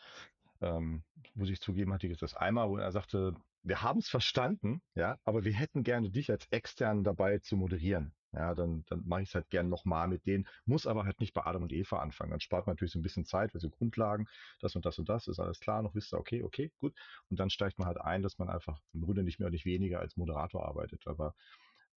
[0.61, 1.03] ähm,
[1.35, 4.81] muss ich zugeben, hatte ich jetzt das einmal, wo er sagte, wir haben es verstanden,
[4.95, 8.15] ja, aber wir hätten gerne dich als extern dabei zu moderieren.
[8.31, 11.33] Ja, dann, dann mache ich es halt gern nochmal mit denen, muss aber halt nicht
[11.33, 12.31] bei Adam und Eva anfangen.
[12.31, 14.27] Dann spart man natürlich so ein bisschen Zeit, weil so Grundlagen,
[14.59, 16.95] das und das und das, ist alles klar, noch wisst ihr, okay, okay, gut.
[17.29, 19.65] Und dann steigt man halt ein, dass man einfach im Grunde nicht mehr und nicht
[19.65, 21.07] weniger als Moderator arbeitet.
[21.07, 21.33] Aber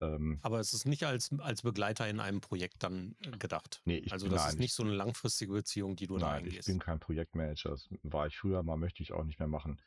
[0.00, 3.80] ähm, Aber es ist nicht als, als Begleiter in einem Projekt dann äh, gedacht.
[3.84, 6.32] Nee, ich also das nein, ist nicht so eine langfristige Beziehung, die du nein, da
[6.32, 6.60] eingehst.
[6.60, 7.70] ich bin kein Projektmanager.
[7.70, 9.80] Das war ich früher mal, möchte ich auch nicht mehr machen.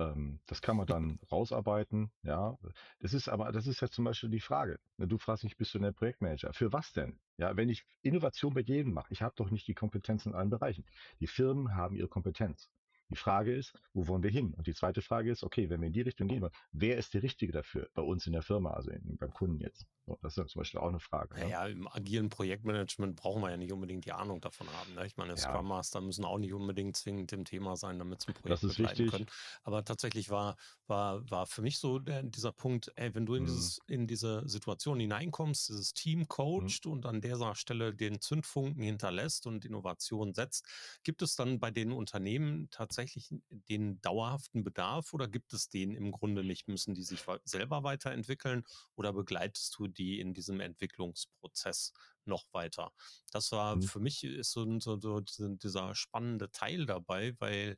[0.00, 2.58] Ähm, das kann man dann rausarbeiten, ja.
[3.00, 4.80] Das ist aber, das ist ja zum Beispiel die Frage.
[4.96, 6.52] Ne, du fragst mich, bist du ein Projektmanager?
[6.54, 7.20] Für was denn?
[7.36, 10.50] Ja, wenn ich Innovation bei jedem mache, ich habe doch nicht die Kompetenz in allen
[10.50, 10.86] Bereichen.
[11.20, 12.70] Die Firmen haben ihre Kompetenz.
[13.10, 14.54] Die Frage ist, wo wollen wir hin?
[14.54, 17.12] Und die zweite Frage ist, okay, wenn wir in die Richtung gehen wollen, wer ist
[17.12, 19.86] der Richtige dafür bei uns in der Firma, also in, beim Kunden jetzt?
[20.06, 21.34] So, das ist zum Beispiel auch eine Frage.
[21.34, 21.70] Naja, ne?
[21.72, 24.94] im agilen Projektmanagement brauchen wir ja nicht unbedingt die Ahnung davon haben.
[24.94, 25.06] Ne?
[25.06, 25.36] Ich meine, ja.
[25.36, 28.78] Scrum Master müssen auch nicht unbedingt zwingend im Thema sein, damit ein Projekt das ist
[28.78, 29.10] wichtig.
[29.10, 29.26] können.
[29.64, 33.42] Aber tatsächlich war, war, war für mich so der, dieser Punkt, ey, wenn du in,
[33.42, 33.46] mhm.
[33.46, 36.92] dieses, in diese Situation hineinkommst, dieses Team coacht mhm.
[36.92, 40.66] und an dieser Stelle den Zündfunken hinterlässt und Innovation setzt,
[41.02, 45.94] gibt es dann bei den Unternehmen tatsächlich den den dauerhaften Bedarf oder gibt es den
[45.94, 46.68] im Grunde nicht?
[46.68, 48.64] Müssen die sich selber weiterentwickeln
[48.96, 51.92] oder begleitest du die in diesem Entwicklungsprozess
[52.24, 52.92] noch weiter?
[53.32, 53.82] Das war mhm.
[53.82, 57.76] für mich ist so, so, so dieser spannende Teil dabei, weil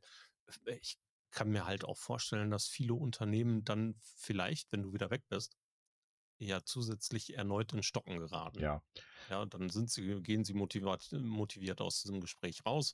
[0.79, 0.97] ich
[1.31, 5.57] kann mir halt auch vorstellen, dass viele Unternehmen dann vielleicht, wenn du wieder weg bist,
[6.45, 8.59] ja zusätzlich erneut in Stocken geraten.
[8.59, 8.81] Ja.
[9.29, 12.93] Ja, dann sind sie, gehen sie motiviert, motiviert aus diesem Gespräch raus,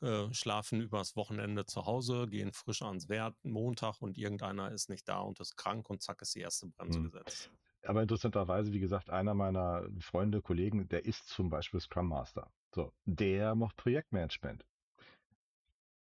[0.00, 5.08] äh, schlafen übers Wochenende zu Hause, gehen frisch ans Wert Montag und irgendeiner ist nicht
[5.08, 7.04] da und ist krank und zack ist die erste Bremse mhm.
[7.04, 7.50] gesetzt.
[7.84, 12.52] Aber interessanterweise, wie gesagt, einer meiner Freunde, Kollegen, der ist zum Beispiel Scrum Master.
[12.74, 14.64] So, der macht Projektmanagement.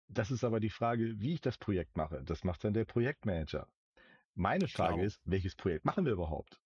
[0.08, 2.22] Das ist aber die Frage, wie ich das Projekt mache.
[2.24, 3.68] Das macht dann der Projektmanager.
[4.36, 5.06] Meine Frage Klar.
[5.06, 6.61] ist, welches Projekt machen wir überhaupt?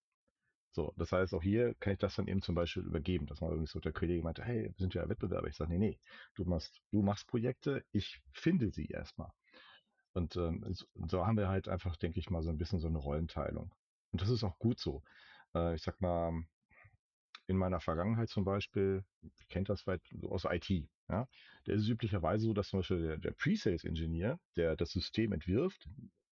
[0.76, 3.48] So, das heißt, auch hier kann ich das dann eben zum Beispiel übergeben, dass man
[3.50, 5.48] irgendwie so der Kollege meinte, hey, wir sind ja Wettbewerber.
[5.48, 5.98] Ich sage, nee, nee,
[6.34, 9.30] du machst, du machst Projekte, ich finde sie erstmal.
[10.12, 10.62] Und ähm,
[11.08, 13.74] so haben wir halt einfach, denke ich mal, so ein bisschen so eine Rollenteilung.
[14.12, 15.02] Und das ist auch gut so.
[15.54, 16.44] Äh, ich sag mal,
[17.46, 19.02] in meiner Vergangenheit zum Beispiel,
[19.38, 20.68] ich kennt das weit aus IT,
[21.08, 21.26] ja,
[21.66, 25.88] der ist üblicherweise so, dass zum Beispiel der, der Pre-Sales-Ingenieur, der das System entwirft,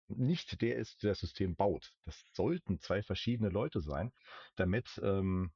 [0.07, 1.93] nicht der ist, der das System baut.
[2.05, 4.11] Das sollten zwei verschiedene Leute sein,
[4.55, 5.51] damit, ähm,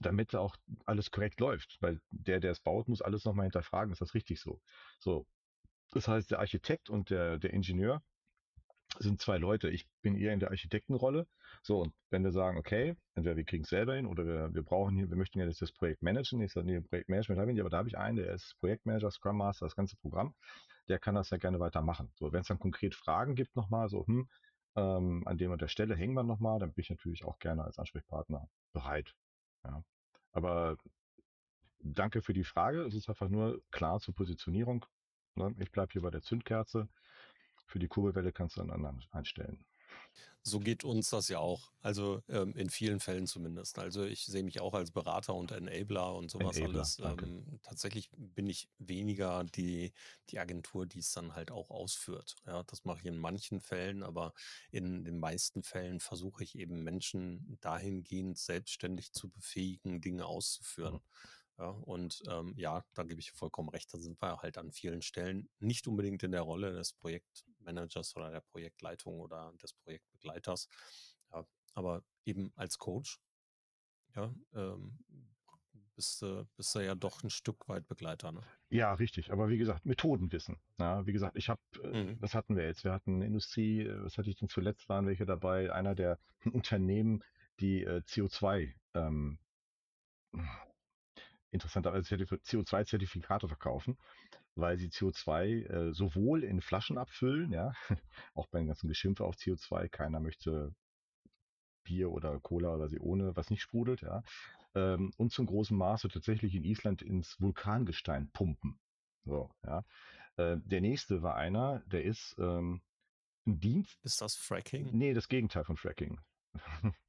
[0.00, 1.76] damit auch alles korrekt läuft.
[1.80, 4.60] Weil der, der es baut, muss alles nochmal hinterfragen, ist das richtig so?
[4.98, 5.26] So.
[5.92, 8.02] Das heißt, der Architekt und der, der Ingenieur
[8.98, 9.68] sind zwei Leute.
[9.70, 11.26] Ich bin eher in der Architektenrolle.
[11.62, 14.62] So, und wenn wir sagen, okay, entweder wir kriegen es selber hin oder wir, wir
[14.62, 16.40] brauchen hier, wir möchten ja das Projekt managen.
[16.42, 19.10] Ich sage, nee, Projektmanagement habe ich nicht, aber da habe ich einen, der ist Projektmanager,
[19.10, 20.34] Scrum Master, das ganze Programm
[20.88, 22.12] der kann das ja gerne weitermachen.
[22.16, 24.28] So, wenn es dann konkret Fragen gibt nochmal, so, hm,
[24.76, 27.64] ähm, an dem und der Stelle hängen wir nochmal, dann bin ich natürlich auch gerne
[27.64, 29.14] als Ansprechpartner bereit.
[29.64, 29.82] Ja.
[30.32, 30.76] Aber
[31.80, 32.82] danke für die Frage.
[32.82, 34.84] Es ist einfach nur klar zur Positionierung.
[35.34, 35.54] Ne?
[35.58, 36.88] Ich bleibe hier bei der Zündkerze.
[37.66, 39.64] Für die Kurbelwelle kannst du einen anderen einstellen.
[40.42, 41.72] So geht uns das ja auch.
[41.82, 43.80] Also ähm, in vielen Fällen zumindest.
[43.80, 47.00] Also ich sehe mich auch als Berater und Enabler und sowas Enabler, alles.
[47.00, 49.92] Ähm, tatsächlich bin ich weniger die,
[50.30, 52.36] die Agentur, die es dann halt auch ausführt.
[52.46, 54.34] Ja, das mache ich in manchen Fällen, aber
[54.70, 60.94] in den meisten Fällen versuche ich eben Menschen dahingehend selbstständig zu befähigen, Dinge auszuführen.
[60.94, 61.00] Mhm.
[61.58, 63.92] Ja, und ähm, ja, da gebe ich vollkommen recht.
[63.92, 68.30] Da sind wir halt an vielen Stellen nicht unbedingt in der Rolle des Projektmanagers oder
[68.30, 70.68] der Projektleitung oder des Projektbegleiters.
[71.32, 73.18] Ja, aber eben als Coach,
[74.14, 74.98] ja, ähm,
[75.94, 78.32] bist du, bist du ja doch ein Stück weit Begleiter.
[78.32, 78.42] Ne?
[78.68, 79.32] Ja, richtig.
[79.32, 80.58] Aber wie gesagt, Methodenwissen.
[80.78, 82.20] Ja, wie gesagt, ich habe, äh, mhm.
[82.20, 82.84] was hatten wir jetzt?
[82.84, 85.72] Wir hatten Industrie, äh, was hatte ich denn zuletzt, waren welche dabei?
[85.72, 86.18] Einer der
[86.52, 87.24] Unternehmen,
[87.60, 89.38] die äh, CO2 ähm,
[91.50, 93.96] interessanterweise CO2-Zertifikate verkaufen,
[94.54, 97.72] weil sie CO2 äh, sowohl in Flaschen abfüllen, ja,
[98.34, 100.74] auch beim ganzen Geschimpfe auf CO2, keiner möchte
[101.84, 104.22] Bier oder Cola oder sie ohne, was nicht sprudelt, ja,
[104.74, 108.78] ähm, und zum großen Maße tatsächlich in Island ins Vulkangestein pumpen.
[109.24, 109.84] So, ja.
[110.36, 112.82] Äh, der nächste war einer, der ist ähm,
[113.46, 113.98] ein Dienst.
[114.04, 114.90] Ist das Fracking?
[114.92, 116.20] Nee, das Gegenteil von Fracking.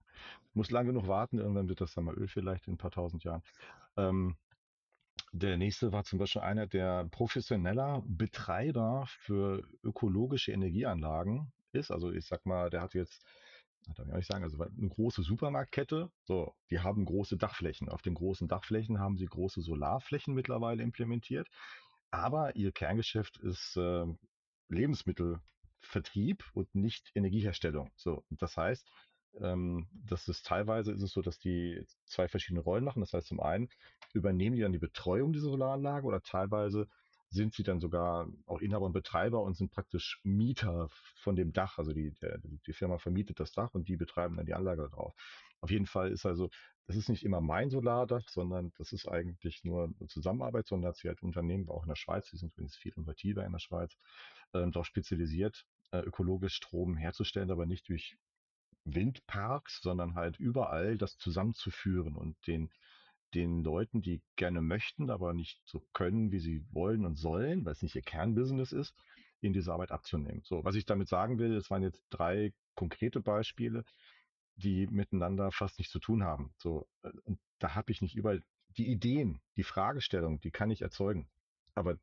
[0.53, 3.23] Muss lang genug warten, irgendwann wird das dann mal Öl vielleicht in ein paar tausend
[3.23, 3.43] Jahren.
[3.95, 4.35] Ähm,
[5.31, 11.91] der nächste war zum Beispiel einer der professioneller Betreiber für ökologische Energieanlagen ist.
[11.91, 13.23] Also ich sag mal, der hat jetzt
[13.95, 17.89] darf ich auch nicht sagen, also eine große Supermarktkette, so, die haben große Dachflächen.
[17.89, 21.47] Auf den großen Dachflächen haben sie große Solarflächen mittlerweile implementiert.
[22.11, 24.05] Aber ihr Kerngeschäft ist äh,
[24.69, 27.91] Lebensmittelvertrieb und nicht Energieherstellung.
[27.95, 28.89] So, das heißt,
[29.41, 33.01] ähm, das ist teilweise ist es so, dass die zwei verschiedene Rollen machen.
[33.01, 33.69] Das heißt, zum einen
[34.13, 36.87] übernehmen die dann die Betreuung dieser Solaranlage oder teilweise
[37.29, 41.77] sind sie dann sogar auch Inhaber und Betreiber und sind praktisch Mieter von dem Dach.
[41.77, 45.13] Also die, der, die Firma vermietet das Dach und die betreiben dann die Anlage drauf.
[45.59, 46.49] Auf jeden Fall ist also,
[46.85, 50.97] das ist nicht immer mein Solardach, sondern das ist eigentlich nur eine Zusammenarbeit, sondern hat
[50.97, 53.97] sich halt Unternehmen, auch in der Schweiz, die sind übrigens viel innovativer in der Schweiz,
[54.53, 58.17] äh, darauf spezialisiert, äh, ökologisch Strom herzustellen, aber nicht durch
[58.95, 62.69] Windparks, sondern halt überall das zusammenzuführen und den
[63.33, 67.73] den Leuten, die gerne möchten, aber nicht so können, wie sie wollen und sollen, weil
[67.73, 68.95] es nicht ihr Kernbusiness ist,
[69.41, 70.41] in diese Arbeit abzunehmen.
[70.43, 73.83] So, was ich damit sagen will, es waren jetzt drei konkrete Beispiele,
[74.55, 76.53] die miteinander fast nichts zu tun haben.
[76.57, 78.41] So, äh, und da habe ich nicht überall
[78.77, 81.27] die Ideen, die Fragestellung, die kann ich erzeugen.
[81.75, 81.97] Aber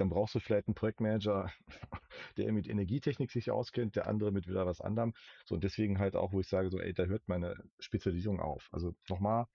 [0.00, 1.52] dann brauchst du vielleicht einen Projektmanager,
[2.36, 5.14] der mit Energietechnik sich auskennt, der andere mit wieder was anderem.
[5.44, 8.68] So, und deswegen halt auch, wo ich sage, so, ey, da hört meine Spezialisierung auf.
[8.72, 9.46] Also nochmal,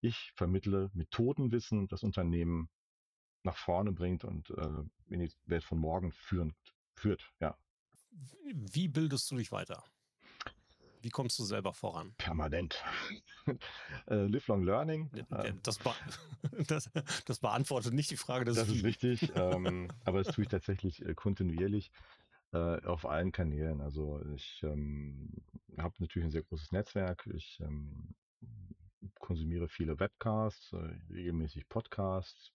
[0.00, 2.68] ich vermittle Methodenwissen, das Unternehmen
[3.42, 6.54] nach vorne bringt und äh, in die Welt von morgen führen,
[6.94, 7.30] führt.
[7.40, 7.56] Ja.
[8.52, 9.84] Wie bildest du dich weiter?
[11.04, 12.14] Wie kommst du selber voran?
[12.16, 12.82] Permanent.
[14.06, 15.10] äh, Lifelong Learning.
[15.30, 15.92] Äh, das, be
[16.66, 16.90] das,
[17.26, 21.04] das, beantwortet nicht die Frage des Das ist richtig, ähm, aber das tue ich tatsächlich
[21.04, 21.92] äh, kontinuierlich
[22.54, 23.82] äh, auf allen Kanälen.
[23.82, 25.28] Also ich ähm,
[25.76, 27.28] habe natürlich ein sehr großes Netzwerk.
[27.34, 28.14] Ich ähm,
[29.18, 32.50] konsumiere viele Webcasts, äh, regelmäßig Podcasts,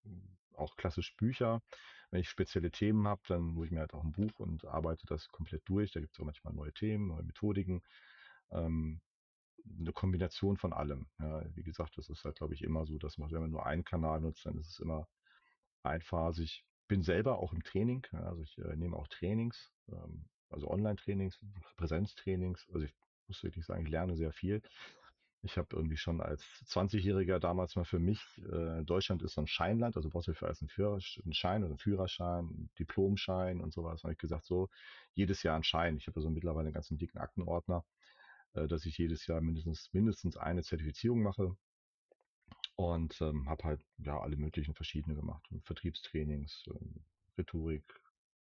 [0.56, 1.62] auch klassisch Bücher.
[2.10, 5.06] Wenn ich spezielle Themen habe, dann hole ich mir halt auch ein Buch und arbeite
[5.06, 5.92] das komplett durch.
[5.92, 7.84] Da gibt es auch manchmal neue Themen, neue Methodiken.
[8.52, 9.02] Ähm,
[9.80, 11.08] eine Kombination von allem.
[11.20, 13.66] Ja, wie gesagt, das ist halt, glaube ich, immer so, dass man, wenn man nur
[13.66, 15.08] einen Kanal nutzt, dann ist es immer
[15.84, 16.66] einphasig.
[16.88, 21.40] Bin selber auch im Training, ja, also ich äh, nehme auch Trainings, ähm, also Online-Trainings,
[21.78, 22.68] Präsenztrainings.
[22.74, 22.94] Also ich
[23.28, 24.62] muss wirklich sagen, ich lerne sehr viel.
[25.42, 28.22] Ich habe irgendwie schon als 20-Jähriger damals mal für mich,
[28.52, 31.62] äh, Deutschland ist so ein Scheinland, also brauchst du für alles einen, Führer, einen Schein
[31.64, 34.04] oder einen Führerschein, einen Diplomschein und sowas.
[34.04, 34.70] habe ich gesagt, so
[35.14, 35.96] jedes Jahr ein Schein.
[35.96, 37.86] Ich habe also mittlerweile einen ganzen dicken Aktenordner,
[38.54, 41.56] dass ich jedes Jahr mindestens mindestens eine Zertifizierung mache
[42.76, 45.46] und ähm, habe halt ja alle möglichen verschiedene gemacht.
[45.64, 47.84] Vertriebstrainings, äh, Rhetorik,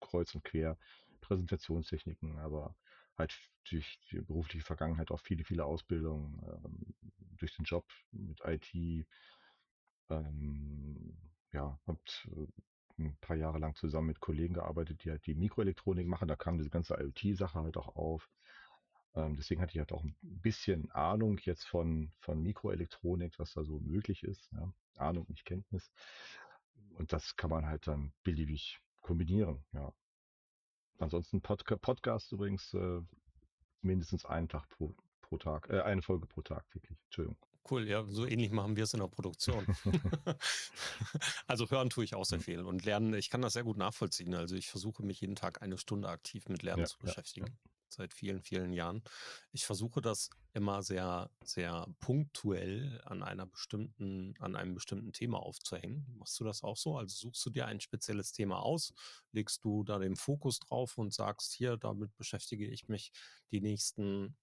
[0.00, 0.78] kreuz und quer,
[1.20, 2.76] Präsentationstechniken, aber
[3.16, 3.36] halt
[3.68, 6.94] durch die berufliche Vergangenheit auch viele, viele Ausbildungen, ähm,
[7.36, 9.06] durch den Job mit IT,
[10.10, 11.16] ähm,
[11.52, 12.46] ja, habt äh,
[13.02, 16.28] ein paar Jahre lang zusammen mit Kollegen gearbeitet, die halt die Mikroelektronik machen.
[16.28, 18.28] Da kam diese ganze IoT-Sache halt auch auf.
[19.14, 23.64] Ähm, deswegen hatte ich halt auch ein bisschen Ahnung jetzt von, von Mikroelektronik, was da
[23.64, 24.50] so möglich ist.
[24.52, 24.72] Ja.
[24.96, 25.90] Ahnung, nicht Kenntnis.
[26.96, 29.92] Und das kann man halt dann beliebig kombinieren, ja.
[30.98, 33.00] Ansonsten Podca Podcast übrigens äh,
[33.82, 36.98] mindestens einen Tag pro, pro Tag, äh, eine Folge pro Tag täglich.
[37.04, 37.38] Entschuldigung.
[37.70, 39.64] Cool, ja, so ähnlich machen wir es in der Produktion.
[41.46, 42.44] also hören tue ich auch sehr hm.
[42.44, 44.34] viel und lernen, ich kann das sehr gut nachvollziehen.
[44.34, 47.46] Also ich versuche mich jeden Tag eine Stunde aktiv mit Lernen ja, zu beschäftigen.
[47.46, 49.02] Ja, ja seit vielen, vielen Jahren.
[49.52, 56.06] Ich versuche das immer sehr, sehr punktuell an einer bestimmten, an einem bestimmten Thema aufzuhängen.
[56.18, 56.96] Machst du das auch so?
[56.96, 58.92] Also suchst du dir ein spezielles Thema aus,
[59.32, 63.12] legst du da den Fokus drauf und sagst, hier, damit beschäftige ich mich
[63.50, 64.36] die nächsten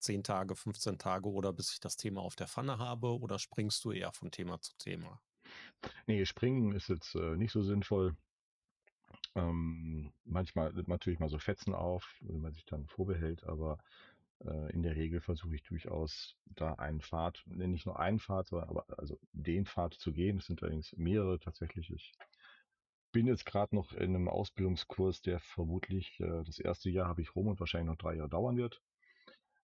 [0.00, 3.84] 10 Tage, 15 Tage oder bis ich das Thema auf der Pfanne habe oder springst
[3.84, 5.20] du eher von Thema zu Thema?
[6.06, 8.16] Nee, springen ist jetzt äh, nicht so sinnvoll.
[9.34, 13.78] Ähm, manchmal natürlich mal so Fetzen auf, wenn man sich dann vorbehält, aber
[14.44, 18.68] äh, in der Regel versuche ich durchaus da einen Pfad, nicht nur einen Pfad, sondern
[18.68, 20.38] aber also den Pfad zu gehen.
[20.38, 21.90] Es sind allerdings mehrere tatsächlich.
[21.90, 22.12] Ich
[23.12, 27.34] bin jetzt gerade noch in einem Ausbildungskurs, der vermutlich äh, das erste Jahr habe ich
[27.34, 28.82] rum und wahrscheinlich noch drei Jahre dauern wird.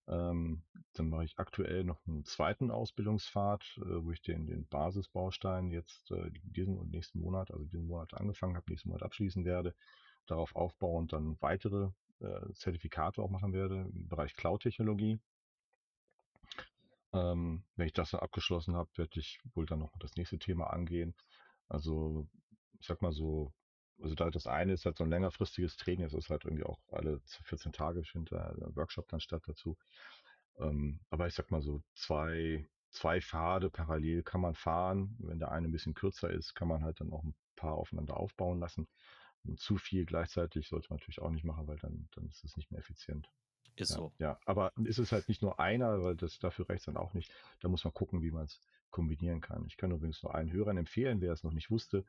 [0.09, 0.63] Ähm,
[0.95, 6.11] dann mache ich aktuell noch einen zweiten Ausbildungspfad, äh, wo ich den, den Basisbaustein jetzt
[6.11, 9.75] äh, diesen und nächsten Monat, also diesen Monat angefangen habe, nächsten Monat abschließen werde,
[10.27, 11.91] darauf aufbauend dann weitere
[12.21, 15.21] äh, Zertifikate auch machen werde im Bereich Cloud-Technologie.
[17.13, 20.69] Ähm, wenn ich das dann abgeschlossen habe, werde ich wohl dann noch das nächste Thema
[20.69, 21.15] angehen.
[21.69, 22.27] Also
[22.81, 23.53] ich sag mal so
[24.01, 26.79] also da das eine ist halt so ein längerfristiges Training, es ist halt irgendwie auch
[26.93, 29.77] alle 14 Tage findet ein Workshop dann statt dazu.
[30.59, 35.17] Ähm, aber ich sag mal so zwei, zwei Pfade parallel kann man fahren.
[35.19, 38.17] Wenn der eine ein bisschen kürzer ist, kann man halt dann auch ein paar aufeinander
[38.17, 38.89] aufbauen lassen.
[39.45, 42.57] Und zu viel gleichzeitig sollte man natürlich auch nicht machen, weil dann, dann ist es
[42.57, 43.29] nicht mehr effizient.
[43.77, 44.13] Ist ja, so.
[44.19, 47.33] Ja, aber ist es halt nicht nur einer, weil das dafür reicht dann auch nicht.
[47.61, 49.65] Da muss man gucken, wie man es kombinieren kann.
[49.67, 52.05] Ich kann übrigens nur allen Hörern empfehlen, wer es noch nicht wusste.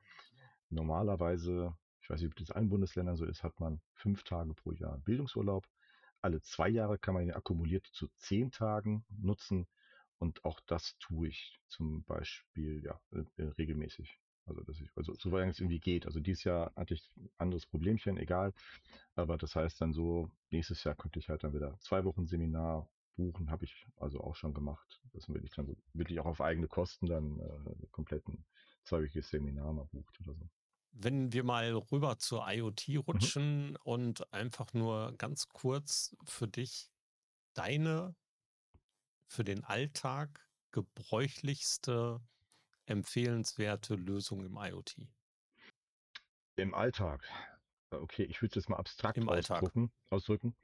[0.69, 4.53] Normalerweise, ich weiß nicht, ob das in allen Bundesländern so ist, hat man fünf Tage
[4.53, 5.67] pro Jahr Bildungsurlaub.
[6.21, 9.67] Alle zwei Jahre kann man ihn akkumuliert zu zehn Tagen nutzen.
[10.17, 14.19] Und auch das tue ich zum Beispiel ja, äh, regelmäßig.
[14.45, 16.05] Also, dass ich, also soweit es irgendwie geht.
[16.07, 18.53] Also dieses Jahr hatte ich ein anderes Problemchen, egal.
[19.15, 22.89] Aber das heißt dann so, nächstes Jahr könnte ich halt dann wieder zwei Wochen Seminar
[23.15, 25.01] buchen, habe ich also auch schon gemacht.
[25.13, 28.45] Das will ich dann so wirklich auch auf eigene Kosten dann äh, kompletten
[28.83, 30.49] zweiwöchiges Seminar mal bucht oder so.
[30.91, 32.97] Wenn wir mal rüber zur IoT mhm.
[32.97, 33.77] rutschen mhm.
[33.83, 36.89] und einfach nur ganz kurz für dich
[37.53, 38.15] deine
[39.27, 42.21] für den Alltag gebräuchlichste
[42.85, 44.97] empfehlenswerte Lösung im IoT?
[46.55, 47.23] Im Alltag.
[47.91, 49.91] Okay, ich würde es jetzt mal abstrakt Im ausdrücken.
[50.09, 50.55] ausdrücken.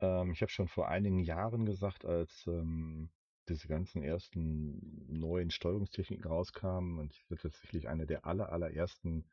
[0.00, 3.10] Ähm, ich habe schon vor einigen Jahren gesagt, als ähm,
[3.48, 9.24] diese ganzen ersten neuen Steuerungstechniken rauskamen und ich tatsächlich eine der aller, allerersten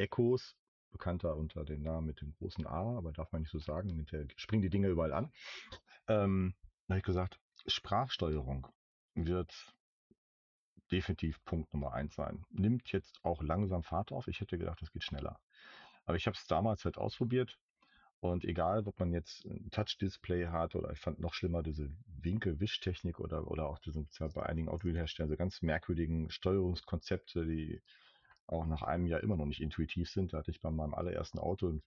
[0.00, 0.56] Echos,
[0.90, 4.26] bekannter unter dem Namen mit dem großen A, aber darf man nicht so sagen, der
[4.36, 5.32] springen die Dinge überall an.
[6.08, 6.54] Ähm,
[6.86, 8.66] da habe ich gesagt, Sprachsteuerung
[9.14, 9.52] wird
[10.90, 12.44] definitiv Punkt Nummer eins sein.
[12.50, 14.26] Nimmt jetzt auch langsam Fahrt auf.
[14.26, 15.38] Ich hätte gedacht, das geht schneller.
[16.04, 17.58] Aber ich habe es damals halt ausprobiert
[18.20, 21.90] und egal, ob man jetzt ein Touch-Display hat oder ich fand noch schlimmer diese
[22.20, 27.80] Winkel-Wischtechnik oder, oder auch diese, bei einigen Automobilherstellern so ganz merkwürdigen Steuerungskonzepte, die
[28.50, 30.32] auch nach einem Jahr immer noch nicht intuitiv sind.
[30.32, 31.80] Da hatte ich bei meinem allerersten Auto,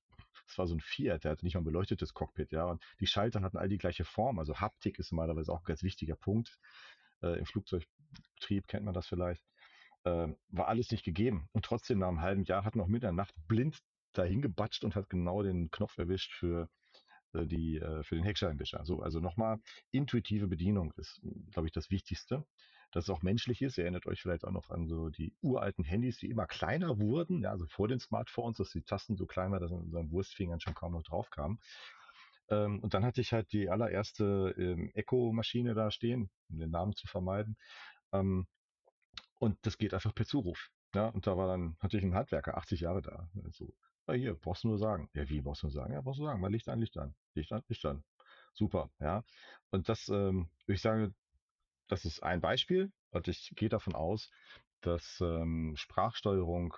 [0.47, 3.07] das war so ein Fiat, der hatte nicht mal ein beleuchtetes Cockpit, ja, und die
[3.07, 4.39] Schalter hatten all die gleiche Form.
[4.39, 6.57] Also Haptik ist normalerweise auch ein ganz wichtiger Punkt.
[7.21, 9.43] Äh, Im Flugzeugbetrieb kennt man das vielleicht.
[10.03, 11.47] Äh, war alles nicht gegeben.
[11.53, 13.79] Und trotzdem nach einem halben Jahr hat noch mit der Nacht blind
[14.13, 16.69] dahin gebatscht und hat genau den Knopf erwischt für
[17.33, 18.85] äh, die, äh, für den Heckscheibenwischer.
[18.85, 19.59] So, also nochmal,
[19.91, 22.45] intuitive Bedienung ist, glaube ich, das Wichtigste
[22.93, 23.77] dass es auch menschlich ist.
[23.77, 27.41] Ihr erinnert euch vielleicht auch noch an so die uralten Handys, die immer kleiner wurden,
[27.41, 30.11] ja, also vor den Smartphones, dass die Tasten so klein waren, dass man mit seinen
[30.11, 31.59] Wurstfingern schon kaum noch drauf kam.
[32.49, 36.95] Ähm, und dann hatte ich halt die allererste ähm, Echo-Maschine da stehen, um den Namen
[36.95, 37.57] zu vermeiden.
[38.11, 38.47] Ähm,
[39.39, 40.69] und das geht einfach per Zuruf.
[40.93, 43.27] Ja, und da war dann natürlich ein Handwerker, 80 Jahre da.
[43.51, 43.73] So,
[44.07, 45.09] ja, hier, brauchst du nur sagen.
[45.13, 45.93] Ja, wie brauchst du nur sagen?
[45.93, 48.03] Ja, brauchst du sagen, mal Licht an, Licht an, Licht an, Licht an.
[48.53, 49.23] Super, ja.
[49.71, 51.13] Und das, ähm, ich sage,
[51.87, 54.29] das ist ein Beispiel und ich gehe davon aus,
[54.81, 56.75] dass ähm, Sprachsteuerung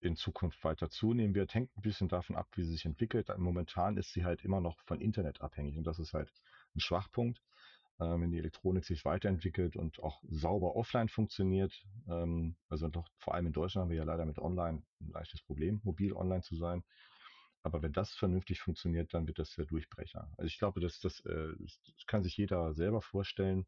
[0.00, 1.54] in Zukunft weiter zunehmen wird.
[1.54, 3.30] Hängt ein bisschen davon ab, wie sie sich entwickelt.
[3.38, 6.30] Momentan ist sie halt immer noch von Internet abhängig und das ist halt
[6.74, 7.40] ein Schwachpunkt.
[8.00, 13.34] Ähm, wenn die Elektronik sich weiterentwickelt und auch sauber offline funktioniert, ähm, also doch vor
[13.34, 16.56] allem in Deutschland haben wir ja leider mit Online ein leichtes Problem, mobil online zu
[16.56, 16.82] sein.
[17.62, 20.28] Aber wenn das vernünftig funktioniert, dann wird das der Durchbrecher.
[20.36, 23.66] Also ich glaube, dass das, äh, das kann sich jeder selber vorstellen.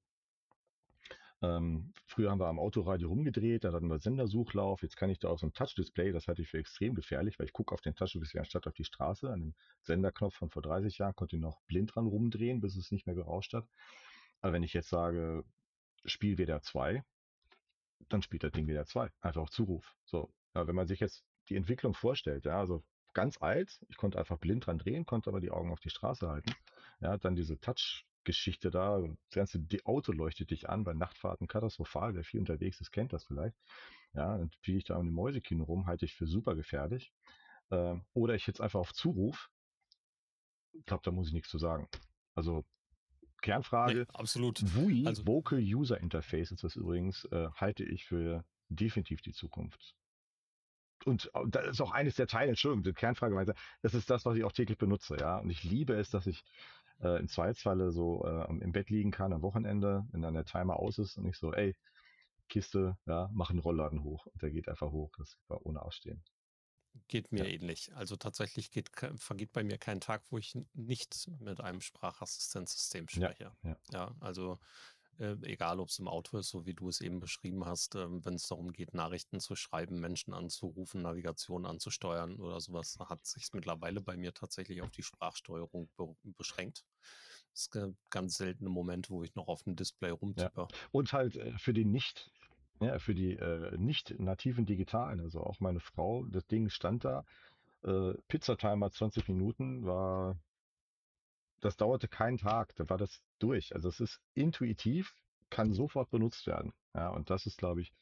[1.42, 4.82] Ähm, früher haben wir am Autoradio rumgedreht, dann hatten wir Sendersuchlauf.
[4.82, 7.46] Jetzt kann ich da auf so einem Touch-Display, das halte ich für extrem gefährlich, weil
[7.46, 9.30] ich gucke auf den Touch-Display anstatt auf die Straße.
[9.30, 12.90] An dem Senderknopf von vor 30 Jahren konnte ich noch blind dran rumdrehen, bis es
[12.90, 13.66] nicht mehr gerauscht hat.
[14.40, 15.44] Aber wenn ich jetzt sage,
[16.04, 17.02] Spiel WDR 2,
[18.08, 19.10] dann spielt das Ding WDR 2.
[19.20, 19.96] Einfach auf Zuruf.
[20.04, 20.32] So.
[20.54, 24.38] Ja, wenn man sich jetzt die Entwicklung vorstellt, ja, also ganz alt, ich konnte einfach
[24.38, 26.52] blind dran drehen, konnte aber die Augen auf die Straße halten.
[27.00, 29.00] Ja, dann diese Touch Geschichte da.
[29.00, 32.14] Das ganze Auto leuchtet dich an, bei Nachtfahrten katastrophal.
[32.14, 33.56] Wer viel unterwegs ist, kennt das vielleicht.
[34.14, 37.12] Ja, dann fliege ich da um die Mäusekino rum, halte ich für super gefährlich.
[37.70, 39.50] Ähm, oder ich jetzt einfach auf Zuruf.
[40.72, 41.88] Ich glaube, da muss ich nichts zu sagen.
[42.34, 42.64] Also
[43.42, 44.00] Kernfrage.
[44.00, 44.62] Nee, absolut.
[44.74, 49.94] WUI, also, Vocal User Interface ist das übrigens, äh, halte ich für definitiv die Zukunft.
[51.04, 53.54] Und äh, das ist auch eines der Teile, Entschuldigung, die Kernfrage.
[53.82, 55.38] Das ist das, was ich auch täglich benutze, ja.
[55.38, 56.42] Und ich liebe es, dass ich
[57.00, 60.76] äh, im Zweifelsfalle so äh, im Bett liegen kann am Wochenende, wenn dann der Timer
[60.76, 61.74] aus ist und ich so, ey,
[62.48, 64.26] Kiste, ja, mach einen Rollladen hoch.
[64.26, 65.12] Und der geht einfach hoch.
[65.18, 66.22] Das war ohne Ausstehen.
[67.08, 67.54] Geht mir ja.
[67.54, 67.94] ähnlich.
[67.96, 73.52] Also tatsächlich geht, vergeht bei mir kein Tag, wo ich nicht mit einem Sprachassistenzsystem spreche.
[73.62, 73.76] Ja, ja.
[73.92, 74.60] ja also
[75.18, 78.06] äh, egal ob es im Auto ist, so wie du es eben beschrieben hast, äh,
[78.24, 83.52] wenn es darum geht, Nachrichten zu schreiben, Menschen anzurufen, Navigation anzusteuern oder sowas, hat sich
[83.52, 86.84] mittlerweile bei mir tatsächlich auf die Sprachsteuerung be beschränkt.
[87.52, 90.62] Es gibt ganz seltene Momente, wo ich noch auf dem Display rumtippe.
[90.62, 90.78] Ja.
[90.90, 92.30] Und halt äh, für die nicht
[92.80, 97.24] ja, für die äh, nicht nativen Digitalen, also auch meine Frau, das Ding stand da,
[97.84, 100.36] äh, Pizzatimer 20 Minuten war
[101.60, 103.74] das dauerte keinen Tag, da war das durch.
[103.74, 105.14] Also es ist intuitiv,
[105.50, 106.72] kann sofort benutzt werden.
[106.94, 107.92] Ja, und das ist, glaube ich,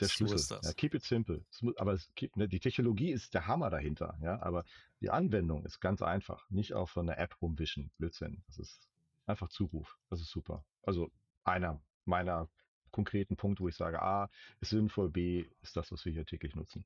[0.00, 0.38] der Schlüssel.
[0.38, 1.44] So ja, keep it simple.
[1.76, 4.64] Aber es ne, die Technologie ist der Hammer dahinter, ja, aber
[5.00, 6.48] die Anwendung ist ganz einfach.
[6.50, 7.90] Nicht auf so einer App rumwischen.
[7.98, 8.42] Blödsinn.
[8.46, 8.88] Das ist
[9.26, 9.98] einfach Zuruf.
[10.08, 10.64] Das ist super.
[10.82, 11.10] Also
[11.44, 12.48] einer meiner
[12.90, 14.30] konkreten Punkte, wo ich sage, A
[14.60, 16.84] ist sinnvoll, B ist das, was wir hier täglich nutzen.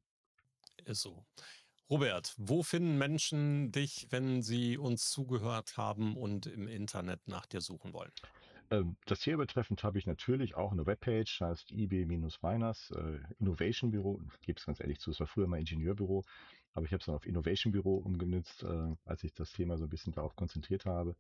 [0.84, 1.24] Ist so.
[1.90, 7.60] Robert, wo finden Menschen dich, wenn sie uns zugehört haben und im Internet nach dir
[7.60, 8.10] suchen wollen?
[8.70, 14.20] Ähm, das hier betreffend habe ich natürlich auch eine Webpage, heißt IB-Minus, äh, Innovation Büro.
[14.40, 16.24] Gebe es ganz ehrlich zu, es war früher mal Ingenieurbüro,
[16.72, 19.84] aber ich habe es dann auf Innovation Büro umgenutzt, äh, als ich das Thema so
[19.84, 21.16] ein bisschen darauf konzentriert habe.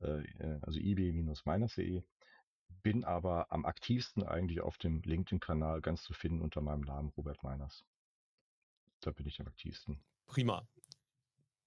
[0.00, 0.22] Äh,
[0.62, 2.02] also IB-Minus.de.
[2.82, 7.42] Bin aber am aktivsten eigentlich auf dem LinkedIn-Kanal ganz zu finden unter meinem Namen Robert
[7.42, 7.84] Meiners.
[9.00, 10.00] Da bin ich am aktivsten.
[10.26, 10.66] Prima.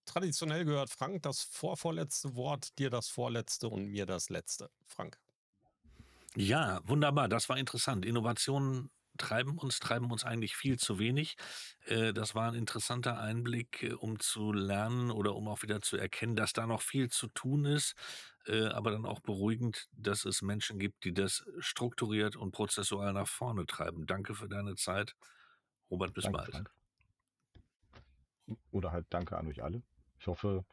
[0.05, 4.69] Traditionell gehört Frank das vorvorletzte Wort, dir das vorletzte und mir das letzte.
[4.88, 5.17] Frank.
[6.36, 7.27] Ja, wunderbar.
[7.27, 8.05] Das war interessant.
[8.05, 11.36] Innovationen treiben uns, treiben uns eigentlich viel zu wenig.
[11.86, 15.97] Äh, das war ein interessanter Einblick, äh, um zu lernen oder um auch wieder zu
[15.97, 17.95] erkennen, dass da noch viel zu tun ist,
[18.47, 23.27] äh, aber dann auch beruhigend, dass es Menschen gibt, die das strukturiert und prozessual nach
[23.27, 24.05] vorne treiben.
[24.05, 25.15] Danke für deine Zeit.
[25.89, 26.51] Robert, bis Danke, bald.
[26.51, 26.71] Frank.
[28.72, 29.82] Oder halt danke an euch alle.
[30.20, 30.66] Ich hoffe,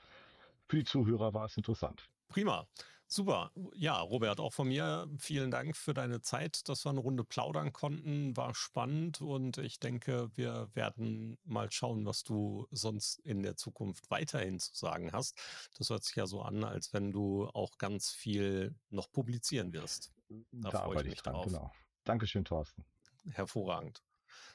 [0.66, 2.08] für die Zuhörer war es interessant.
[2.28, 2.66] Prima.
[3.10, 3.50] Super.
[3.74, 7.72] Ja, Robert, auch von mir vielen Dank für deine Zeit, dass wir eine Runde plaudern
[7.72, 8.36] konnten.
[8.36, 14.10] War spannend und ich denke, wir werden mal schauen, was du sonst in der Zukunft
[14.10, 15.38] weiterhin zu sagen hast.
[15.78, 20.12] Das hört sich ja so an, als wenn du auch ganz viel noch publizieren wirst.
[20.52, 21.46] Da, da freue ich mich dran, drauf.
[21.46, 21.72] Genau.
[22.04, 22.84] Dankeschön, Thorsten.
[23.30, 24.02] Hervorragend.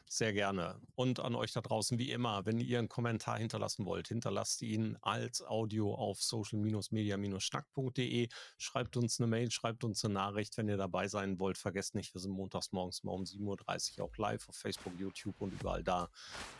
[0.07, 0.79] Sehr gerne.
[0.95, 4.95] Und an euch da draußen, wie immer, wenn ihr einen Kommentar hinterlassen wollt, hinterlasst ihn
[5.01, 8.29] als Audio auf social-media-schnack.de.
[8.59, 11.57] Schreibt uns eine Mail, schreibt uns eine Nachricht, wenn ihr dabei sein wollt.
[11.57, 15.41] Vergesst nicht, wir sind montags morgens mal um 7.30 Uhr auch live auf Facebook, YouTube
[15.41, 16.09] und überall da,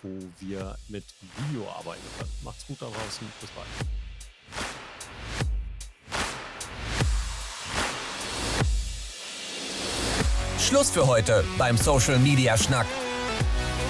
[0.02, 0.10] wo
[0.40, 1.06] wir mit
[1.38, 2.32] Video arbeiten können.
[2.44, 3.32] Macht's gut da draußen.
[3.40, 3.68] Bis bald.
[10.60, 12.88] Schluss für heute beim Social Media Schnack.